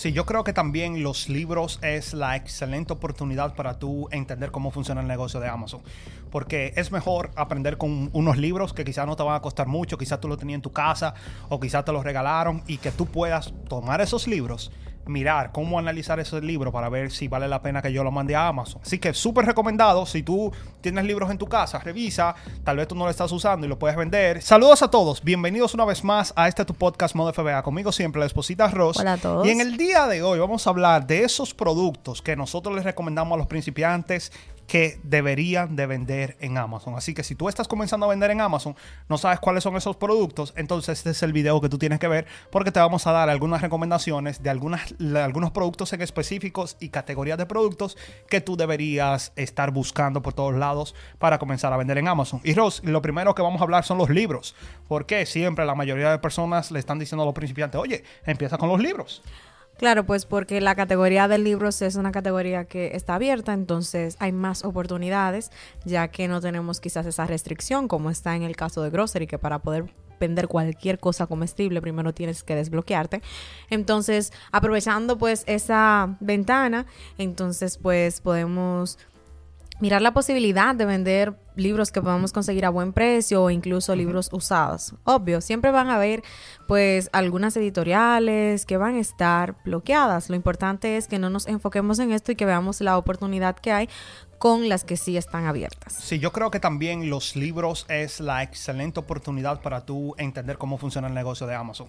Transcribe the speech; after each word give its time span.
Sí, 0.00 0.12
yo 0.12 0.24
creo 0.24 0.44
que 0.44 0.54
también 0.54 1.02
los 1.02 1.28
libros 1.28 1.78
es 1.82 2.14
la 2.14 2.34
excelente 2.34 2.90
oportunidad 2.94 3.54
para 3.54 3.78
tú 3.78 4.08
entender 4.12 4.50
cómo 4.50 4.70
funciona 4.70 5.02
el 5.02 5.06
negocio 5.06 5.40
de 5.40 5.48
Amazon. 5.48 5.82
Porque 6.30 6.72
es 6.76 6.90
mejor 6.90 7.30
aprender 7.36 7.76
con 7.76 8.08
unos 8.14 8.38
libros 8.38 8.72
que 8.72 8.82
quizás 8.82 9.06
no 9.06 9.14
te 9.14 9.24
van 9.24 9.34
a 9.34 9.42
costar 9.42 9.66
mucho, 9.66 9.98
quizás 9.98 10.18
tú 10.18 10.26
lo 10.26 10.38
tenías 10.38 10.54
en 10.54 10.62
tu 10.62 10.72
casa 10.72 11.12
o 11.50 11.60
quizás 11.60 11.84
te 11.84 11.92
los 11.92 12.02
regalaron 12.02 12.62
y 12.66 12.78
que 12.78 12.90
tú 12.92 13.04
puedas 13.04 13.52
tomar 13.68 14.00
esos 14.00 14.26
libros 14.26 14.72
mirar 15.06 15.52
cómo 15.52 15.78
analizar 15.78 16.20
ese 16.20 16.40
libro 16.40 16.72
para 16.72 16.88
ver 16.88 17.10
si 17.10 17.28
vale 17.28 17.48
la 17.48 17.62
pena 17.62 17.82
que 17.82 17.92
yo 17.92 18.04
lo 18.04 18.10
mande 18.10 18.36
a 18.36 18.48
Amazon. 18.48 18.80
Así 18.82 18.98
que 18.98 19.12
súper 19.14 19.46
recomendado, 19.46 20.06
si 20.06 20.22
tú 20.22 20.52
tienes 20.80 21.04
libros 21.04 21.30
en 21.30 21.38
tu 21.38 21.46
casa, 21.46 21.78
revisa, 21.78 22.34
tal 22.64 22.76
vez 22.76 22.88
tú 22.88 22.94
no 22.94 23.04
lo 23.04 23.10
estás 23.10 23.32
usando 23.32 23.66
y 23.66 23.68
lo 23.68 23.78
puedes 23.78 23.96
vender. 23.96 24.42
Saludos 24.42 24.82
a 24.82 24.90
todos, 24.90 25.22
bienvenidos 25.22 25.74
una 25.74 25.84
vez 25.84 26.04
más 26.04 26.32
a 26.36 26.48
este 26.48 26.64
tu 26.64 26.74
podcast 26.74 27.14
Modo 27.14 27.32
FBA, 27.32 27.62
conmigo 27.62 27.92
siempre 27.92 28.20
la 28.20 28.26
esposita 28.26 28.68
Ross. 28.68 28.98
Hola 28.98 29.14
a 29.14 29.18
todos. 29.18 29.46
Y 29.46 29.50
en 29.50 29.60
el 29.60 29.76
día 29.76 30.06
de 30.06 30.22
hoy 30.22 30.38
vamos 30.38 30.66
a 30.66 30.70
hablar 30.70 31.06
de 31.06 31.24
esos 31.24 31.54
productos 31.54 32.22
que 32.22 32.36
nosotros 32.36 32.74
les 32.74 32.84
recomendamos 32.84 33.34
a 33.34 33.38
los 33.38 33.46
principiantes 33.46 34.32
que 34.70 35.00
deberían 35.02 35.74
de 35.74 35.84
vender 35.86 36.36
en 36.38 36.56
Amazon. 36.56 36.94
Así 36.94 37.12
que 37.12 37.24
si 37.24 37.34
tú 37.34 37.48
estás 37.48 37.66
comenzando 37.66 38.06
a 38.06 38.08
vender 38.08 38.30
en 38.30 38.40
Amazon, 38.40 38.76
no 39.08 39.18
sabes 39.18 39.40
cuáles 39.40 39.64
son 39.64 39.74
esos 39.76 39.96
productos, 39.96 40.54
entonces 40.56 40.98
este 40.98 41.10
es 41.10 41.24
el 41.24 41.32
video 41.32 41.60
que 41.60 41.68
tú 41.68 41.76
tienes 41.76 41.98
que 41.98 42.06
ver 42.06 42.26
porque 42.52 42.70
te 42.70 42.78
vamos 42.78 43.04
a 43.08 43.10
dar 43.10 43.28
algunas 43.28 43.62
recomendaciones 43.62 44.44
de 44.44 44.48
algunos 44.48 45.50
productos 45.50 45.92
en 45.92 46.02
específicos 46.02 46.76
y 46.78 46.90
categorías 46.90 47.36
de 47.36 47.46
productos 47.46 47.98
que 48.28 48.40
tú 48.40 48.56
deberías 48.56 49.32
estar 49.34 49.72
buscando 49.72 50.22
por 50.22 50.34
todos 50.34 50.54
lados 50.54 50.94
para 51.18 51.40
comenzar 51.40 51.72
a 51.72 51.76
vender 51.76 51.98
en 51.98 52.06
Amazon. 52.06 52.40
Y 52.44 52.54
Ross, 52.54 52.80
lo 52.84 53.02
primero 53.02 53.34
que 53.34 53.42
vamos 53.42 53.60
a 53.60 53.64
hablar 53.64 53.82
son 53.82 53.98
los 53.98 54.08
libros. 54.08 54.54
Porque 54.86 55.26
siempre 55.26 55.66
la 55.66 55.74
mayoría 55.74 56.12
de 56.12 56.20
personas 56.20 56.70
le 56.70 56.78
están 56.78 57.00
diciendo 57.00 57.24
a 57.24 57.26
los 57.26 57.34
principiantes, 57.34 57.80
oye, 57.80 58.04
empieza 58.24 58.56
con 58.56 58.68
los 58.68 58.78
libros. 58.78 59.20
Claro, 59.80 60.04
pues 60.04 60.26
porque 60.26 60.60
la 60.60 60.74
categoría 60.74 61.26
de 61.26 61.38
libros 61.38 61.80
es 61.80 61.94
una 61.94 62.12
categoría 62.12 62.66
que 62.66 62.94
está 62.94 63.14
abierta, 63.14 63.54
entonces 63.54 64.14
hay 64.18 64.30
más 64.30 64.62
oportunidades, 64.62 65.50
ya 65.86 66.08
que 66.08 66.28
no 66.28 66.42
tenemos 66.42 66.80
quizás 66.80 67.06
esa 67.06 67.26
restricción 67.26 67.88
como 67.88 68.10
está 68.10 68.36
en 68.36 68.42
el 68.42 68.56
caso 68.56 68.82
de 68.82 68.90
Grocery, 68.90 69.26
que 69.26 69.38
para 69.38 69.60
poder 69.60 69.86
vender 70.20 70.48
cualquier 70.48 70.98
cosa 70.98 71.26
comestible 71.26 71.80
primero 71.80 72.12
tienes 72.12 72.44
que 72.44 72.54
desbloquearte. 72.54 73.22
Entonces, 73.70 74.34
aprovechando 74.52 75.16
pues 75.16 75.44
esa 75.46 76.14
ventana, 76.20 76.84
entonces 77.16 77.78
pues 77.78 78.20
podemos 78.20 78.98
mirar 79.80 80.02
la 80.02 80.12
posibilidad 80.12 80.74
de 80.74 80.84
vender 80.84 81.36
libros 81.56 81.90
que 81.90 82.00
podamos 82.00 82.32
conseguir 82.32 82.64
a 82.64 82.70
buen 82.70 82.92
precio 82.92 83.42
o 83.42 83.50
incluso 83.50 83.94
libros 83.96 84.28
usados. 84.32 84.94
Obvio, 85.04 85.40
siempre 85.40 85.70
van 85.70 85.88
a 85.88 85.96
haber 85.96 86.22
pues 86.66 87.10
algunas 87.12 87.56
editoriales 87.56 88.66
que 88.66 88.76
van 88.76 88.96
a 88.96 89.00
estar 89.00 89.56
bloqueadas. 89.64 90.30
Lo 90.30 90.36
importante 90.36 90.96
es 90.96 91.08
que 91.08 91.18
no 91.18 91.30
nos 91.30 91.46
enfoquemos 91.46 91.98
en 91.98 92.12
esto 92.12 92.32
y 92.32 92.36
que 92.36 92.46
veamos 92.46 92.80
la 92.80 92.96
oportunidad 92.96 93.56
que 93.56 93.72
hay 93.72 93.88
con 94.38 94.70
las 94.70 94.84
que 94.84 94.96
sí 94.96 95.18
están 95.18 95.44
abiertas. 95.44 95.92
Sí, 95.92 96.18
yo 96.18 96.32
creo 96.32 96.50
que 96.50 96.60
también 96.60 97.10
los 97.10 97.36
libros 97.36 97.84
es 97.90 98.20
la 98.20 98.42
excelente 98.42 98.98
oportunidad 98.98 99.60
para 99.60 99.84
tú 99.84 100.14
entender 100.16 100.56
cómo 100.56 100.78
funciona 100.78 101.08
el 101.08 101.14
negocio 101.14 101.46
de 101.46 101.54
Amazon 101.54 101.88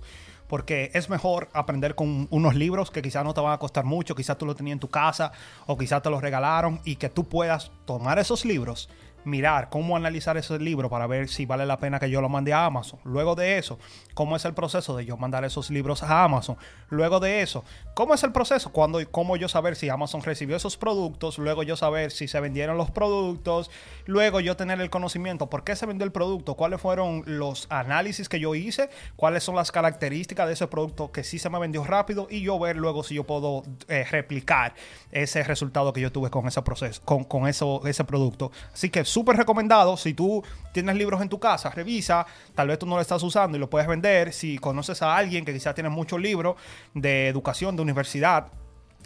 porque 0.52 0.92
es 0.94 1.10
mejor 1.10 1.48
aprender 1.54 1.96
con 1.96 2.28
unos 2.30 2.56
libros 2.56 2.92
que 2.92 3.02
quizás 3.02 3.24
no 3.24 3.34
te 3.34 3.40
van 3.40 3.54
a 3.54 3.58
costar 3.58 3.86
mucho, 3.86 4.16
quizás 4.16 4.38
tú 4.38 4.46
lo 4.46 4.54
tenías 4.54 4.74
en 4.74 4.80
tu 4.82 4.90
casa 4.90 5.32
o 5.66 5.78
quizás 5.78 6.02
te 6.02 6.10
los 6.10 6.22
regalaron 6.22 6.82
y 6.84 6.98
que 6.98 7.08
tú 7.08 7.24
puedas 7.24 7.72
tomar 7.86 8.20
esos 8.20 8.44
libros 8.44 8.90
mirar 9.24 9.70
cómo 9.70 9.96
analizar 9.96 10.38
ese 10.38 10.58
libro 10.60 10.90
para 10.90 11.08
ver 11.08 11.30
si 11.30 11.46
vale 11.46 11.66
la 11.66 11.78
pena 11.78 12.00
que 12.00 12.10
yo 12.10 12.22
lo 12.22 12.30
mande 12.30 12.54
a 12.54 12.66
Amazon. 12.66 13.00
Luego 13.04 13.36
de 13.36 13.58
eso, 13.58 13.80
cómo 14.14 14.36
es 14.36 14.46
el 14.46 14.54
proceso 14.54 14.96
de 14.96 15.06
yo 15.06 15.18
mandar 15.18 15.46
esos 15.46 15.70
libros 15.70 16.04
a 16.04 16.24
Amazon. 16.24 16.58
Luego 16.90 17.20
de 17.20 17.42
eso, 17.42 17.64
cómo 17.94 18.14
es 18.14 18.24
el 18.24 18.32
proceso 18.32 18.72
cuando 18.72 19.00
cómo 19.12 19.38
yo 19.38 19.48
saber 19.48 19.76
si 19.76 19.90
Amazon 19.90 20.22
recibió 20.22 20.56
esos 20.56 20.78
productos, 20.78 21.38
luego 21.38 21.64
yo 21.64 21.76
saber 21.76 22.12
si 22.12 22.28
se 22.28 22.40
vendieron 22.40 22.78
los 22.78 22.92
productos, 22.92 23.72
luego 24.06 24.40
yo 24.40 24.56
tener 24.56 24.82
el 24.82 24.90
conocimiento 24.90 25.50
por 25.50 25.64
qué 25.64 25.76
se 25.76 25.86
vendió 25.86 26.06
el 26.06 26.12
producto, 26.12 26.56
cuáles 26.56 26.82
fueron 26.82 27.24
los 27.26 27.68
análisis 27.70 28.30
que 28.30 28.40
yo 28.40 28.56
hice, 28.56 28.90
cuáles 29.16 29.44
son 29.44 29.56
las 29.56 29.72
características 29.72 30.48
de 30.48 30.54
ese 30.54 30.68
producto 30.68 31.12
que 31.12 31.24
sí 31.24 31.40
se 31.40 31.50
me 31.50 31.60
vendió 31.60 31.84
rápido 31.84 32.28
y 32.30 32.42
yo 32.42 32.60
ver 32.60 32.78
luego 32.78 33.04
si 33.04 33.16
yo 33.16 33.24
puedo 33.24 33.64
eh, 33.88 34.06
replicar 34.10 34.74
ese 35.12 35.44
resultado 35.44 35.94
que 35.94 36.02
yo 36.02 36.12
tuve 36.12 36.30
con 36.30 36.48
ese 36.48 36.62
proceso, 36.62 37.02
con, 37.06 37.24
con 37.24 37.48
eso, 37.48 37.82
ese 37.86 38.04
producto. 38.04 38.52
Así 38.74 38.90
que 38.90 39.06
súper 39.12 39.38
recomendado. 39.38 39.98
Si 39.98 40.14
tú 40.14 40.44
tienes 40.74 40.96
libros 40.96 41.22
en 41.22 41.30
tu 41.30 41.40
casa, 41.40 41.70
revisa. 41.70 42.26
Tal 42.56 42.68
vez 42.68 42.80
tú 42.80 42.86
no 42.86 42.96
lo 42.96 43.02
estás 43.02 43.22
usando 43.24 43.58
y 43.58 43.60
lo 43.60 43.70
puedes 43.70 43.88
vender. 43.88 44.34
Si 44.34 44.58
conoces 44.58 45.02
a 45.02 45.16
alguien 45.16 45.46
que 45.46 45.54
quizás 45.54 45.76
tiene 45.76 45.90
muchos 45.90 46.20
libros 46.20 46.56
de 46.94 47.28
educación, 47.28 47.76
de 47.76 47.82
universidad, 47.82 48.48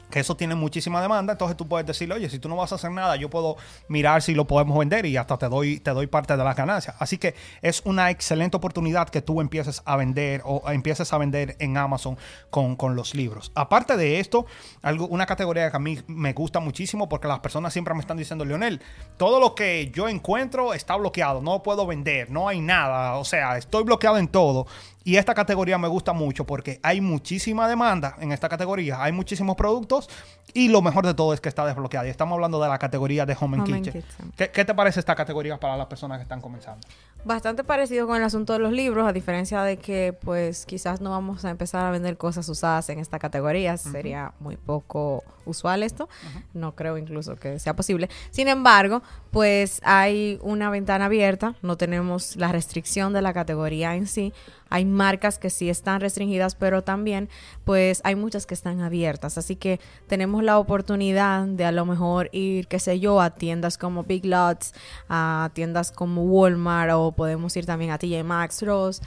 que 0.10 0.20
eso 0.20 0.36
tiene 0.36 0.56
muchísima 0.56 1.02
demanda, 1.02 1.34
entonces 1.34 1.58
tú 1.58 1.68
puedes 1.68 1.86
decirle, 1.86 2.16
oye, 2.16 2.30
si 2.30 2.40
tú 2.40 2.50
no 2.50 2.56
vas 2.56 2.72
a 2.72 2.76
hacer 2.76 2.92
nada, 2.92 3.16
yo 3.16 3.30
puedo 3.30 3.58
mirar 3.88 4.22
si 4.22 4.34
lo 4.34 4.46
podemos 4.46 4.78
vender 4.78 5.06
y 5.06 5.18
hasta 5.18 5.38
te 5.38 5.50
doy, 5.50 5.80
te 5.80 5.92
doy 5.92 6.08
parte 6.08 6.36
de 6.36 6.44
las 6.44 6.56
ganancias. 6.56 6.96
Así 7.00 7.18
que 7.18 7.36
es 7.62 7.82
una 7.86 8.10
excelente 8.10 8.58
oportunidad 8.58 9.10
que 9.10 9.22
tú 9.22 9.42
empieces 9.42 9.82
a 9.86 9.96
vender 9.96 10.42
o 10.46 10.70
empieces 10.70 11.12
a 11.14 11.18
vender 11.18 11.56
en 11.60 11.78
Amazon 11.78 12.18
con, 12.50 12.76
con 12.76 12.96
los 12.96 13.16
libros. 13.16 13.52
Aparte 13.56 13.98
de 13.98 14.20
esto, 14.20 14.46
algo, 14.82 15.08
una 15.08 15.26
categoría 15.26 15.70
que 15.70 15.78
a 15.78 15.80
mí 15.80 16.00
me 16.08 16.34
gusta 16.34 16.60
muchísimo 16.60 17.10
porque 17.10 17.28
las 17.28 17.40
personas 17.40 17.74
siempre 17.74 17.94
me 17.94 18.02
están 18.02 18.18
diciendo, 18.18 18.46
Leonel, 18.46 18.82
todo 19.18 19.40
lo 19.40 19.56
que 19.56 19.92
yo 19.94 20.08
encuentro 20.08 20.74
está 20.74 20.96
bloqueado, 20.96 21.42
no 21.42 21.64
puedo 21.64 21.86
vender, 21.86 22.30
no 22.30 22.48
hay 22.48 22.62
nada, 22.62 23.16
o 23.16 23.26
sea, 23.26 23.58
estoy 23.58 23.84
bloqueado 23.84 24.18
en 24.18 24.28
todo. 24.28 24.68
Y 25.06 25.18
esta 25.18 25.36
categoría 25.36 25.78
me 25.78 25.88
gusta 25.88 26.14
mucho 26.14 26.48
porque 26.48 26.80
hay 26.82 27.00
muchísima 27.00 27.68
demanda 27.68 28.16
en 28.20 28.32
esta 28.32 28.50
categoría, 28.50 29.04
hay 29.04 29.12
muchísimos 29.12 29.56
productos 29.56 30.10
y 30.52 30.68
lo 30.70 30.82
mejor 30.82 31.06
de 31.06 31.14
todo 31.14 31.32
es 31.32 31.40
que 31.40 31.48
está 31.48 31.64
desbloqueada. 31.64 32.08
Y 32.08 32.10
estamos 32.10 32.34
hablando 32.34 32.60
de 32.60 32.68
la 32.68 32.80
categoría 32.80 33.24
de 33.24 33.38
Home 33.40 33.58
and, 33.58 33.68
Kitchen. 33.68 34.04
¿Qué, 34.36 34.50
¿Qué, 34.50 34.66
te 34.66 34.74
parece 34.74 35.00
esta 35.00 35.14
categoría 35.14 35.60
para 35.60 35.78
las 35.78 35.86
personas 35.86 36.18
que 36.18 36.24
están 36.24 36.42
comenzando? 36.42 36.88
Bastante 37.24 37.64
parecido 37.64 38.08
con 38.08 38.18
el 38.18 38.24
asunto 38.24 38.54
de 38.54 38.60
los 38.60 38.72
libros, 38.72 39.08
a 39.08 39.14
diferencia 39.14 39.62
de 39.62 39.78
que 39.78 40.18
pues 40.22 40.66
quizás 40.66 41.02
no 41.02 41.12
vamos 41.12 41.46
a 41.46 41.52
empezar 41.52 41.86
a 41.86 41.92
vender 41.92 42.18
cosas 42.18 42.50
usadas 42.50 42.90
en 42.90 42.98
esta 42.98 43.20
categoría. 43.20 43.74
Uh 43.74 43.76
-huh. 43.76 43.92
Sería 43.92 44.34
muy 44.40 44.58
poco 44.58 45.24
usual 45.46 45.84
esto. 45.84 46.06
Uh 46.06 46.38
-huh. 46.38 46.44
No 46.54 46.76
creo 46.76 46.98
incluso 46.98 47.36
que 47.36 47.60
sea 47.60 47.76
posible. 47.76 48.10
Sin 48.32 48.48
embargo, 48.48 49.04
pues 49.30 49.82
hay 49.84 50.40
una 50.42 50.70
ventana 50.70 51.06
abierta, 51.06 51.56
no 51.62 51.78
tenemos 51.78 52.36
la 52.38 52.52
restricción 52.52 53.14
de 53.14 53.22
la 53.22 53.34
categoría 53.34 53.96
en 53.96 54.08
sí. 54.08 54.34
Hay 54.70 54.86
marcas 54.86 55.38
que 55.38 55.50
sí 55.50 55.70
están 55.70 56.02
restringidas, 56.02 56.56
pero 56.56 56.84
también 56.84 57.30
pues 57.64 58.02
hay 58.04 58.16
muchas 58.16 58.46
que 58.46 58.54
están 58.54 58.82
abiertas. 58.82 59.38
Así 59.38 59.56
que 59.56 59.80
tenemos 60.08 60.44
la 60.44 60.60
oportunidad 60.60 61.46
de 61.46 61.66
a 61.66 61.72
lo 61.72 61.86
mejor 61.86 62.30
ir, 62.32 62.68
qué 62.68 62.80
sé 62.80 63.00
yo, 63.00 63.22
a 63.22 63.32
tiendas 63.32 63.78
como 63.78 64.04
Big 64.04 64.26
Lots, 64.26 64.74
a 65.10 65.50
tiendas 65.54 65.92
como 65.92 66.24
Walmart 66.24 66.92
o 66.94 67.12
podemos 67.12 67.56
ir 67.56 67.66
también 67.66 67.92
a 67.92 67.98
TJ 67.98 68.24
Maxx, 68.24 68.64
Ross, 68.64 69.02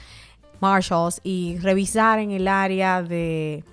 Marshalls 0.59 1.21
y 1.23 1.57
revisar 1.59 2.19
en 2.19 2.31
el 2.31 2.47
área 2.47 3.01
de 3.01 3.63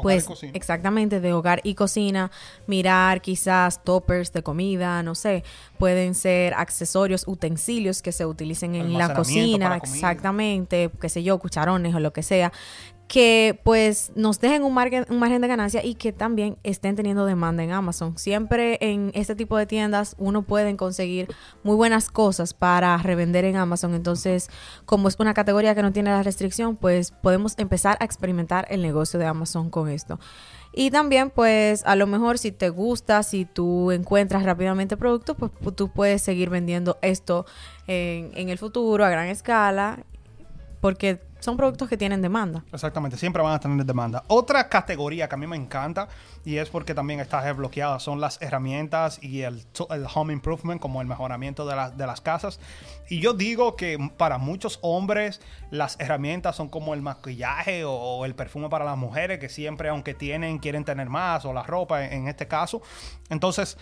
pues 0.00 0.26
exactamente 0.54 1.20
de 1.20 1.32
hogar 1.32 1.60
y 1.64 1.74
cocina, 1.74 2.30
mirar 2.66 3.20
quizás 3.20 3.84
toppers 3.84 4.32
de 4.32 4.42
comida, 4.42 5.02
no 5.02 5.14
sé, 5.14 5.44
pueden 5.78 6.14
ser 6.14 6.54
accesorios, 6.54 7.24
utensilios 7.26 8.00
que 8.00 8.12
se 8.12 8.24
utilicen 8.24 8.74
en 8.74 8.96
la 8.96 9.14
cocina, 9.14 9.76
exactamente, 9.76 10.90
qué 11.00 11.08
sé 11.08 11.22
yo, 11.22 11.38
cucharones 11.38 11.94
o 11.94 12.00
lo 12.00 12.12
que 12.12 12.22
sea, 12.22 12.52
que 13.12 13.60
pues 13.62 14.10
nos 14.14 14.40
dejen 14.40 14.62
un 14.62 14.72
margen, 14.72 15.04
un 15.10 15.18
margen 15.18 15.42
de 15.42 15.46
ganancia 15.46 15.84
y 15.84 15.96
que 15.96 16.14
también 16.14 16.56
estén 16.62 16.96
teniendo 16.96 17.26
demanda 17.26 17.62
en 17.62 17.70
Amazon. 17.70 18.16
Siempre 18.16 18.78
en 18.80 19.10
este 19.12 19.34
tipo 19.34 19.58
de 19.58 19.66
tiendas 19.66 20.16
uno 20.16 20.40
puede 20.40 20.74
conseguir 20.78 21.28
muy 21.62 21.76
buenas 21.76 22.08
cosas 22.08 22.54
para 22.54 22.96
revender 22.96 23.44
en 23.44 23.56
Amazon. 23.56 23.92
Entonces, 23.92 24.48
como 24.86 25.08
es 25.08 25.16
una 25.18 25.34
categoría 25.34 25.74
que 25.74 25.82
no 25.82 25.92
tiene 25.92 26.08
la 26.08 26.22
restricción, 26.22 26.74
pues 26.76 27.10
podemos 27.10 27.52
empezar 27.58 27.98
a 28.00 28.06
experimentar 28.06 28.66
el 28.70 28.80
negocio 28.80 29.20
de 29.20 29.26
Amazon 29.26 29.68
con 29.68 29.90
esto. 29.90 30.18
Y 30.72 30.90
también, 30.90 31.28
pues, 31.28 31.84
a 31.84 31.96
lo 31.96 32.06
mejor 32.06 32.38
si 32.38 32.50
te 32.50 32.70
gusta, 32.70 33.22
si 33.24 33.44
tú 33.44 33.90
encuentras 33.90 34.42
rápidamente 34.42 34.96
productos, 34.96 35.36
pues 35.36 35.76
tú 35.76 35.90
puedes 35.90 36.22
seguir 36.22 36.48
vendiendo 36.48 36.96
esto 37.02 37.44
en, 37.86 38.30
en 38.34 38.48
el 38.48 38.56
futuro 38.56 39.04
a 39.04 39.10
gran 39.10 39.28
escala, 39.28 40.02
porque 40.80 41.20
son 41.42 41.56
productos 41.56 41.88
que 41.88 41.96
tienen 41.96 42.22
demanda. 42.22 42.64
Exactamente, 42.72 43.16
siempre 43.16 43.42
van 43.42 43.54
a 43.54 43.58
tener 43.58 43.84
demanda. 43.84 44.22
Otra 44.28 44.68
categoría 44.68 45.28
que 45.28 45.34
a 45.34 45.38
mí 45.38 45.48
me 45.48 45.56
encanta 45.56 46.08
y 46.44 46.56
es 46.56 46.70
porque 46.70 46.94
también 46.94 47.18
está 47.18 47.42
desbloqueada 47.42 47.98
son 47.98 48.20
las 48.20 48.40
herramientas 48.40 49.18
y 49.20 49.42
el, 49.42 49.66
home 50.14 50.32
improvement 50.32 50.80
como 50.80 51.02
el 51.02 51.08
mejoramiento 51.08 51.66
de, 51.66 51.74
la, 51.74 51.90
de, 51.90 52.06
las 52.06 52.20
casas. 52.20 52.60
Y 53.08 53.20
yo 53.20 53.34
digo 53.34 53.74
que 53.74 53.98
para 54.16 54.38
muchos 54.38 54.78
hombres 54.82 55.40
las 55.70 55.98
herramientas 55.98 56.54
son 56.54 56.68
como 56.68 56.94
el 56.94 57.02
maquillaje 57.02 57.84
o, 57.84 58.24
el 58.24 58.36
perfume 58.36 58.68
para 58.68 58.84
las 58.84 58.96
mujeres 58.96 59.40
que 59.40 59.48
siempre 59.48 59.88
aunque 59.88 60.14
tienen 60.14 60.58
quieren 60.58 60.84
tener 60.84 61.08
más 61.08 61.44
o 61.44 61.52
la 61.52 61.64
ropa 61.64 62.04
en 62.04 62.28
este 62.28 62.46
caso. 62.46 62.82
Entonces 63.30 63.76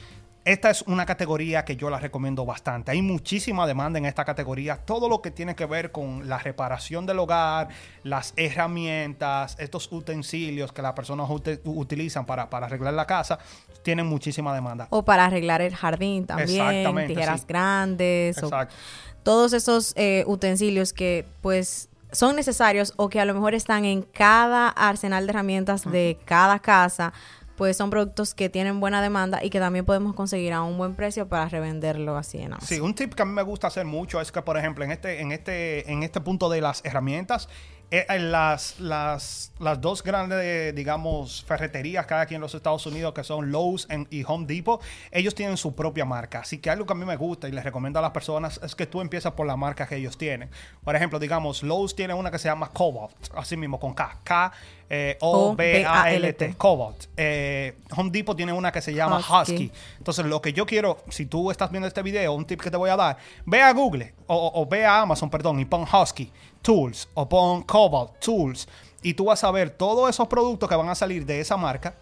esta 0.44 0.70
es 0.70 0.82
una 0.82 1.04
categoría 1.04 1.64
que 1.64 1.76
yo 1.76 1.90
la 1.90 1.98
recomiendo 1.98 2.46
bastante. 2.46 2.90
Hay 2.92 3.02
muchísima 3.02 3.66
demanda 3.66 3.98
en 3.98 4.06
esta 4.06 4.24
categoría. 4.24 4.76
Todo 4.76 5.08
lo 5.08 5.20
que 5.20 5.30
tiene 5.30 5.54
que 5.54 5.66
ver 5.66 5.92
con 5.92 6.28
la 6.28 6.38
reparación 6.38 7.04
del 7.04 7.18
hogar, 7.18 7.68
las 8.04 8.32
herramientas, 8.36 9.56
estos 9.58 9.90
utensilios 9.92 10.72
que 10.72 10.82
las 10.82 10.94
personas 10.94 11.28
utilizan 11.64 12.24
para, 12.24 12.44
arreglar 12.44 12.94
la 12.94 13.06
casa, 13.06 13.38
tienen 13.82 14.06
muchísima 14.06 14.54
demanda. 14.54 14.86
O 14.90 15.04
para 15.04 15.26
arreglar 15.26 15.60
el 15.60 15.74
jardín 15.76 16.26
también, 16.26 17.06
tijeras 17.06 17.46
grandes. 17.46 18.38
Exacto. 18.38 18.74
todos 19.22 19.52
esos 19.52 19.92
eh, 19.96 20.24
utensilios 20.26 20.92
que 20.92 21.26
pues 21.42 21.90
son 22.12 22.36
necesarios 22.36 22.92
o 22.96 23.08
que 23.08 23.20
a 23.20 23.24
lo 23.24 23.34
mejor 23.34 23.54
están 23.54 23.84
en 23.84 24.02
cada 24.02 24.68
arsenal 24.68 25.26
de 25.26 25.30
herramientas 25.30 25.90
de 25.90 26.18
cada 26.24 26.58
casa 26.58 27.12
pues 27.60 27.76
son 27.76 27.90
productos 27.90 28.32
que 28.32 28.48
tienen 28.48 28.80
buena 28.80 29.02
demanda 29.02 29.44
y 29.44 29.50
que 29.50 29.58
también 29.58 29.84
podemos 29.84 30.14
conseguir 30.14 30.54
a 30.54 30.62
un 30.62 30.78
buen 30.78 30.94
precio 30.94 31.28
para 31.28 31.46
revenderlo 31.46 32.16
así 32.16 32.38
en 32.38 32.54
Amazon. 32.54 32.66
Sí, 32.66 32.80
un 32.80 32.94
tip 32.94 33.12
que 33.12 33.20
a 33.20 33.26
mí 33.26 33.32
me 33.32 33.42
gusta 33.42 33.66
hacer 33.66 33.84
mucho 33.84 34.18
es 34.18 34.32
que, 34.32 34.40
por 34.40 34.56
ejemplo, 34.56 34.82
en 34.82 34.92
este, 34.92 35.20
en 35.20 35.30
este, 35.30 35.92
en 35.92 36.02
este 36.02 36.22
punto 36.22 36.48
de 36.48 36.62
las 36.62 36.82
herramientas, 36.86 37.50
eh, 37.90 38.06
las, 38.20 38.78
las, 38.78 39.52
las, 39.58 39.80
dos 39.80 40.02
grandes, 40.02 40.74
digamos, 40.74 41.44
ferreterías 41.44 42.06
que 42.06 42.14
hay 42.14 42.20
aquí 42.20 42.34
en 42.36 42.40
los 42.40 42.54
Estados 42.54 42.86
Unidos, 42.86 43.12
que 43.12 43.24
son 43.24 43.50
Lowe's 43.50 43.88
y 44.10 44.24
Home 44.24 44.46
Depot, 44.46 44.80
ellos 45.10 45.34
tienen 45.34 45.56
su 45.56 45.74
propia 45.74 46.04
marca. 46.04 46.40
Así 46.40 46.58
que 46.58 46.70
algo 46.70 46.86
que 46.86 46.92
a 46.92 46.96
mí 46.96 47.04
me 47.04 47.16
gusta 47.16 47.48
y 47.48 47.52
les 47.52 47.64
recomiendo 47.64 47.98
a 47.98 48.02
las 48.02 48.12
personas 48.12 48.60
es 48.62 48.74
que 48.74 48.86
tú 48.86 49.00
empiezas 49.00 49.32
por 49.32 49.46
la 49.46 49.56
marca 49.56 49.86
que 49.86 49.96
ellos 49.96 50.16
tienen. 50.16 50.50
Por 50.84 50.94
ejemplo, 50.94 51.18
digamos, 51.18 51.62
Lowe's 51.62 51.96
tiene 51.96 52.14
una 52.14 52.30
que 52.30 52.38
se 52.38 52.48
llama 52.48 52.70
Cobalt, 52.70 53.16
así 53.34 53.56
mismo 53.56 53.80
con 53.80 53.94
K, 53.94 54.18
K 54.22 54.52
eh, 54.92 55.16
O 55.20 55.54
B 55.54 55.84
A 55.86 56.12
L 56.12 56.32
T, 56.32 56.54
Cobalt. 56.54 57.06
Eh, 57.16 57.78
Home 57.96 58.10
Depot 58.10 58.36
tiene 58.36 58.52
una 58.52 58.72
que 58.72 58.82
se 58.82 58.92
llama 58.92 59.18
Husky. 59.18 59.70
Entonces, 59.98 60.26
lo 60.26 60.42
que 60.42 60.52
yo 60.52 60.66
quiero, 60.66 60.98
si 61.08 61.26
tú 61.26 61.52
estás 61.52 61.70
viendo 61.70 61.86
este 61.86 62.02
video, 62.02 62.34
un 62.34 62.44
tip 62.44 62.60
que 62.60 62.72
te 62.72 62.76
voy 62.76 62.90
a 62.90 62.96
dar, 62.96 63.16
ve 63.46 63.62
a 63.62 63.72
Google 63.72 64.14
o, 64.32 64.62
o 64.62 64.66
ve 64.66 64.86
a 64.86 65.00
Amazon, 65.00 65.28
perdón, 65.28 65.58
y 65.58 65.64
pon 65.64 65.82
Husky 65.82 66.30
Tools 66.62 67.08
o 67.14 67.28
pon 67.28 67.62
Cobalt 67.62 68.20
Tools 68.20 68.68
y 69.02 69.14
tú 69.14 69.24
vas 69.24 69.42
a 69.42 69.50
ver 69.50 69.70
todos 69.70 70.08
esos 70.08 70.28
productos 70.28 70.68
que 70.68 70.76
van 70.76 70.88
a 70.88 70.94
salir 70.94 71.26
de 71.26 71.40
esa 71.40 71.56
marca. 71.56 71.96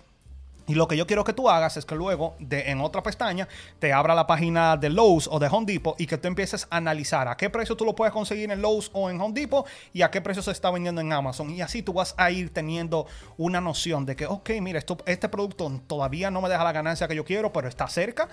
Y 0.68 0.74
lo 0.74 0.86
que 0.86 0.96
yo 0.96 1.06
quiero 1.06 1.24
que 1.24 1.32
tú 1.32 1.48
hagas 1.48 1.76
es 1.78 1.84
que 1.86 1.94
luego 1.94 2.36
de, 2.38 2.70
en 2.70 2.80
otra 2.80 3.02
pestaña 3.02 3.48
te 3.78 3.92
abra 3.92 4.14
la 4.14 4.26
página 4.26 4.76
de 4.76 4.90
Lowe's 4.90 5.26
o 5.30 5.38
de 5.38 5.48
Home 5.48 5.66
Depot 5.66 5.98
y 5.98 6.06
que 6.06 6.18
tú 6.18 6.28
empieces 6.28 6.68
a 6.70 6.76
analizar 6.76 7.26
a 7.26 7.36
qué 7.36 7.48
precio 7.48 7.74
tú 7.74 7.84
lo 7.86 7.94
puedes 7.94 8.12
conseguir 8.12 8.50
en 8.50 8.60
Lowe's 8.60 8.90
o 8.92 9.08
en 9.08 9.20
Home 9.20 9.32
Depot 9.32 9.66
y 9.94 10.02
a 10.02 10.10
qué 10.10 10.20
precio 10.20 10.42
se 10.42 10.50
está 10.50 10.70
vendiendo 10.70 11.00
en 11.00 11.12
Amazon. 11.12 11.50
Y 11.50 11.62
así 11.62 11.82
tú 11.82 11.94
vas 11.94 12.14
a 12.18 12.30
ir 12.30 12.52
teniendo 12.52 13.06
una 13.38 13.60
noción 13.60 14.04
de 14.04 14.14
que, 14.14 14.26
ok, 14.26 14.50
mira, 14.60 14.78
esto, 14.78 14.98
este 15.06 15.28
producto 15.28 15.80
todavía 15.86 16.30
no 16.30 16.42
me 16.42 16.50
deja 16.50 16.62
la 16.62 16.72
ganancia 16.72 17.08
que 17.08 17.16
yo 17.16 17.24
quiero, 17.24 17.50
pero 17.52 17.66
está 17.66 17.88
cerca. 17.88 18.28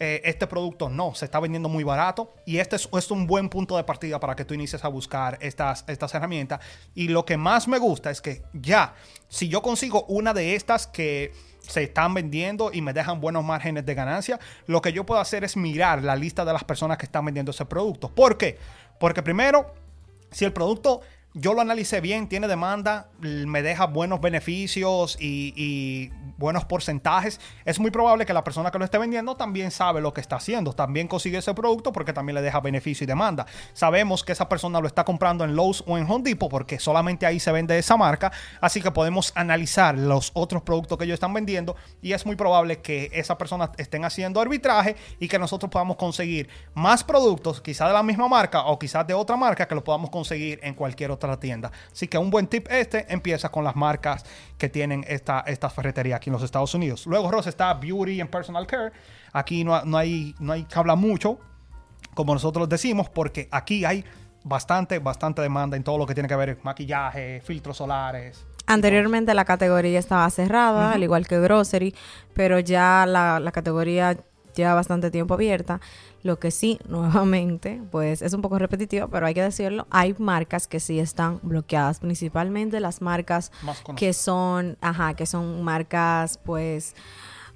Eh, 0.00 0.20
este 0.24 0.46
producto 0.46 0.88
no, 0.88 1.12
se 1.16 1.24
está 1.24 1.40
vendiendo 1.40 1.68
muy 1.68 1.82
barato 1.82 2.32
y 2.46 2.58
este 2.58 2.76
es, 2.76 3.10
un 3.10 3.26
buen 3.26 3.48
punto 3.48 3.76
de 3.76 3.82
partida 3.82 4.20
para 4.20 4.36
que 4.36 4.44
tú 4.44 4.54
inicies 4.54 4.84
a 4.84 4.88
buscar 4.88 5.38
estas, 5.40 5.84
estas 5.88 6.14
herramientas. 6.14 6.60
Y 6.94 7.08
lo 7.08 7.24
que 7.24 7.36
más 7.36 7.66
me 7.66 7.78
gusta 7.78 8.10
es 8.10 8.20
que 8.20 8.42
ya, 8.52 8.94
si 9.28 9.48
yo 9.48 9.60
consigo 9.60 10.04
una 10.04 10.34
de 10.34 10.54
estas 10.54 10.86
que 10.86 11.32
se 11.68 11.84
están 11.84 12.14
vendiendo 12.14 12.70
y 12.72 12.80
me 12.80 12.92
dejan 12.92 13.20
buenos 13.20 13.44
márgenes 13.44 13.86
de 13.86 13.94
ganancia, 13.94 14.40
lo 14.66 14.82
que 14.82 14.92
yo 14.92 15.04
puedo 15.04 15.20
hacer 15.20 15.44
es 15.44 15.56
mirar 15.56 16.02
la 16.02 16.16
lista 16.16 16.44
de 16.44 16.52
las 16.52 16.64
personas 16.64 16.96
que 16.98 17.06
están 17.06 17.24
vendiendo 17.24 17.50
ese 17.50 17.66
producto. 17.66 18.08
¿Por 18.08 18.38
qué? 18.38 18.58
Porque 18.98 19.22
primero, 19.22 19.74
si 20.30 20.44
el 20.44 20.52
producto 20.52 21.02
yo 21.34 21.52
lo 21.52 21.60
analicé 21.60 22.00
bien, 22.00 22.28
tiene 22.28 22.48
demanda, 22.48 23.10
me 23.20 23.62
deja 23.62 23.86
buenos 23.86 24.20
beneficios 24.20 25.16
y, 25.20 26.10
buenos 26.38 26.64
porcentajes. 26.64 27.40
Es 27.64 27.80
muy 27.80 27.90
probable 27.90 28.24
que 28.24 28.32
la 28.32 28.44
persona 28.44 28.70
que 28.70 28.78
lo 28.78 28.84
esté 28.84 28.96
vendiendo 28.96 29.36
también 29.36 29.72
sabe 29.72 30.00
lo 30.00 30.14
que 30.14 30.20
está 30.20 30.36
haciendo, 30.36 30.72
también 30.72 31.08
consigue 31.08 31.38
ese 31.38 31.52
producto 31.52 31.92
porque 31.92 32.12
también 32.12 32.36
le 32.36 32.42
deja 32.42 32.60
beneficio 32.60 33.04
y 33.04 33.06
demanda. 33.08 33.44
Sabemos 33.72 34.22
que 34.22 34.32
esa 34.32 34.48
persona 34.48 34.80
lo 34.80 34.86
está 34.86 35.04
comprando 35.04 35.44
en 35.44 35.56
Lowe's 35.56 35.82
o 35.86 35.98
en 35.98 36.08
Home 36.08 36.22
Depot 36.22 36.48
porque 36.48 36.78
solamente 36.78 37.26
ahí 37.26 37.40
se 37.40 37.50
vende 37.50 37.76
esa 37.76 37.96
marca, 37.96 38.30
así 38.60 38.80
que 38.80 38.92
podemos 38.92 39.32
analizar 39.34 39.98
los 39.98 40.30
otros 40.32 40.62
productos 40.62 40.96
que 40.96 41.04
ellos 41.04 41.14
están 41.14 41.34
vendiendo 41.34 41.74
y 42.00 42.12
es 42.12 42.24
muy 42.24 42.36
probable 42.36 42.80
que 42.80 43.10
esa 43.12 43.36
persona 43.36 43.72
estén 43.76 44.04
haciendo 44.04 44.40
arbitraje 44.40 44.94
y 45.18 45.26
que 45.26 45.40
nosotros 45.40 45.70
podamos 45.72 45.96
conseguir 45.96 46.48
más 46.74 47.02
productos, 47.02 47.60
quizás 47.60 47.88
de 47.88 47.94
la 47.94 48.04
misma 48.04 48.28
marca 48.28 48.64
o 48.66 48.78
quizás 48.78 49.04
de 49.08 49.14
otra 49.14 49.36
marca 49.36 49.66
que 49.66 49.74
lo 49.74 49.82
podamos 49.82 50.10
conseguir 50.10 50.60
en 50.62 50.74
cualquier 50.74 51.10
otra 51.18 51.30
la 51.30 51.40
tienda. 51.40 51.70
Así 51.92 52.08
que 52.08 52.16
un 52.16 52.30
buen 52.30 52.46
tip 52.46 52.66
este 52.70 53.12
empieza 53.12 53.50
con 53.50 53.64
las 53.64 53.76
marcas 53.76 54.24
que 54.56 54.68
tienen 54.68 55.04
esta, 55.06 55.40
esta 55.40 55.68
ferretería 55.68 56.16
aquí 56.16 56.30
en 56.30 56.34
los 56.34 56.42
Estados 56.42 56.74
Unidos. 56.74 57.06
Luego, 57.06 57.30
Ross, 57.30 57.46
está 57.46 57.74
Beauty 57.74 58.20
and 58.20 58.30
Personal 58.30 58.66
Care. 58.66 58.92
Aquí 59.32 59.64
no, 59.64 59.84
no, 59.84 59.98
hay, 59.98 60.34
no 60.38 60.52
hay 60.52 60.64
que 60.64 60.78
hablar 60.78 60.96
mucho, 60.96 61.38
como 62.14 62.32
nosotros 62.32 62.68
decimos, 62.68 63.08
porque 63.08 63.48
aquí 63.50 63.84
hay 63.84 64.04
bastante, 64.44 64.98
bastante 64.98 65.42
demanda 65.42 65.76
en 65.76 65.84
todo 65.84 65.98
lo 65.98 66.06
que 66.06 66.14
tiene 66.14 66.28
que 66.28 66.36
ver 66.36 66.58
maquillaje, 66.62 67.40
filtros 67.44 67.76
solares. 67.76 68.46
Anteriormente 68.66 69.32
la 69.34 69.44
categoría 69.44 69.98
estaba 69.98 70.28
cerrada, 70.30 70.92
al 70.92 71.02
igual 71.02 71.26
que 71.26 71.40
grocery, 71.40 71.94
pero 72.34 72.58
ya 72.58 73.06
la, 73.06 73.40
la 73.40 73.50
categoría 73.50 74.18
lleva 74.62 74.74
bastante 74.74 75.10
tiempo 75.10 75.34
abierta. 75.34 75.80
Lo 76.22 76.38
que 76.38 76.50
sí, 76.50 76.78
nuevamente, 76.88 77.80
pues 77.90 78.22
es 78.22 78.32
un 78.32 78.42
poco 78.42 78.58
repetitivo, 78.58 79.08
pero 79.08 79.26
hay 79.26 79.34
que 79.34 79.42
decirlo, 79.42 79.86
hay 79.90 80.14
marcas 80.18 80.66
que 80.66 80.80
sí 80.80 80.98
están 80.98 81.40
bloqueadas, 81.42 82.00
principalmente 82.00 82.80
las 82.80 83.00
marcas 83.00 83.52
que 83.96 84.12
son, 84.12 84.76
ajá, 84.80 85.14
que 85.14 85.26
son 85.26 85.62
marcas 85.62 86.38
pues 86.38 86.94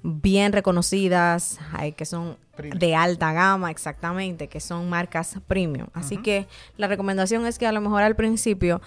bien 0.03 0.51
reconocidas, 0.51 1.59
que 1.95 2.05
son 2.05 2.37
de 2.57 2.93
alta 2.93 3.33
gama, 3.33 3.71
exactamente, 3.71 4.47
que 4.47 4.59
son 4.59 4.87
marcas 4.87 5.37
premium. 5.47 5.87
Así 5.93 6.17
que 6.17 6.45
la 6.77 6.87
recomendación 6.87 7.47
es 7.47 7.57
que 7.57 7.65
a 7.65 7.71
lo 7.71 7.81
mejor 7.81 8.03
al 8.03 8.15
principio 8.15 8.79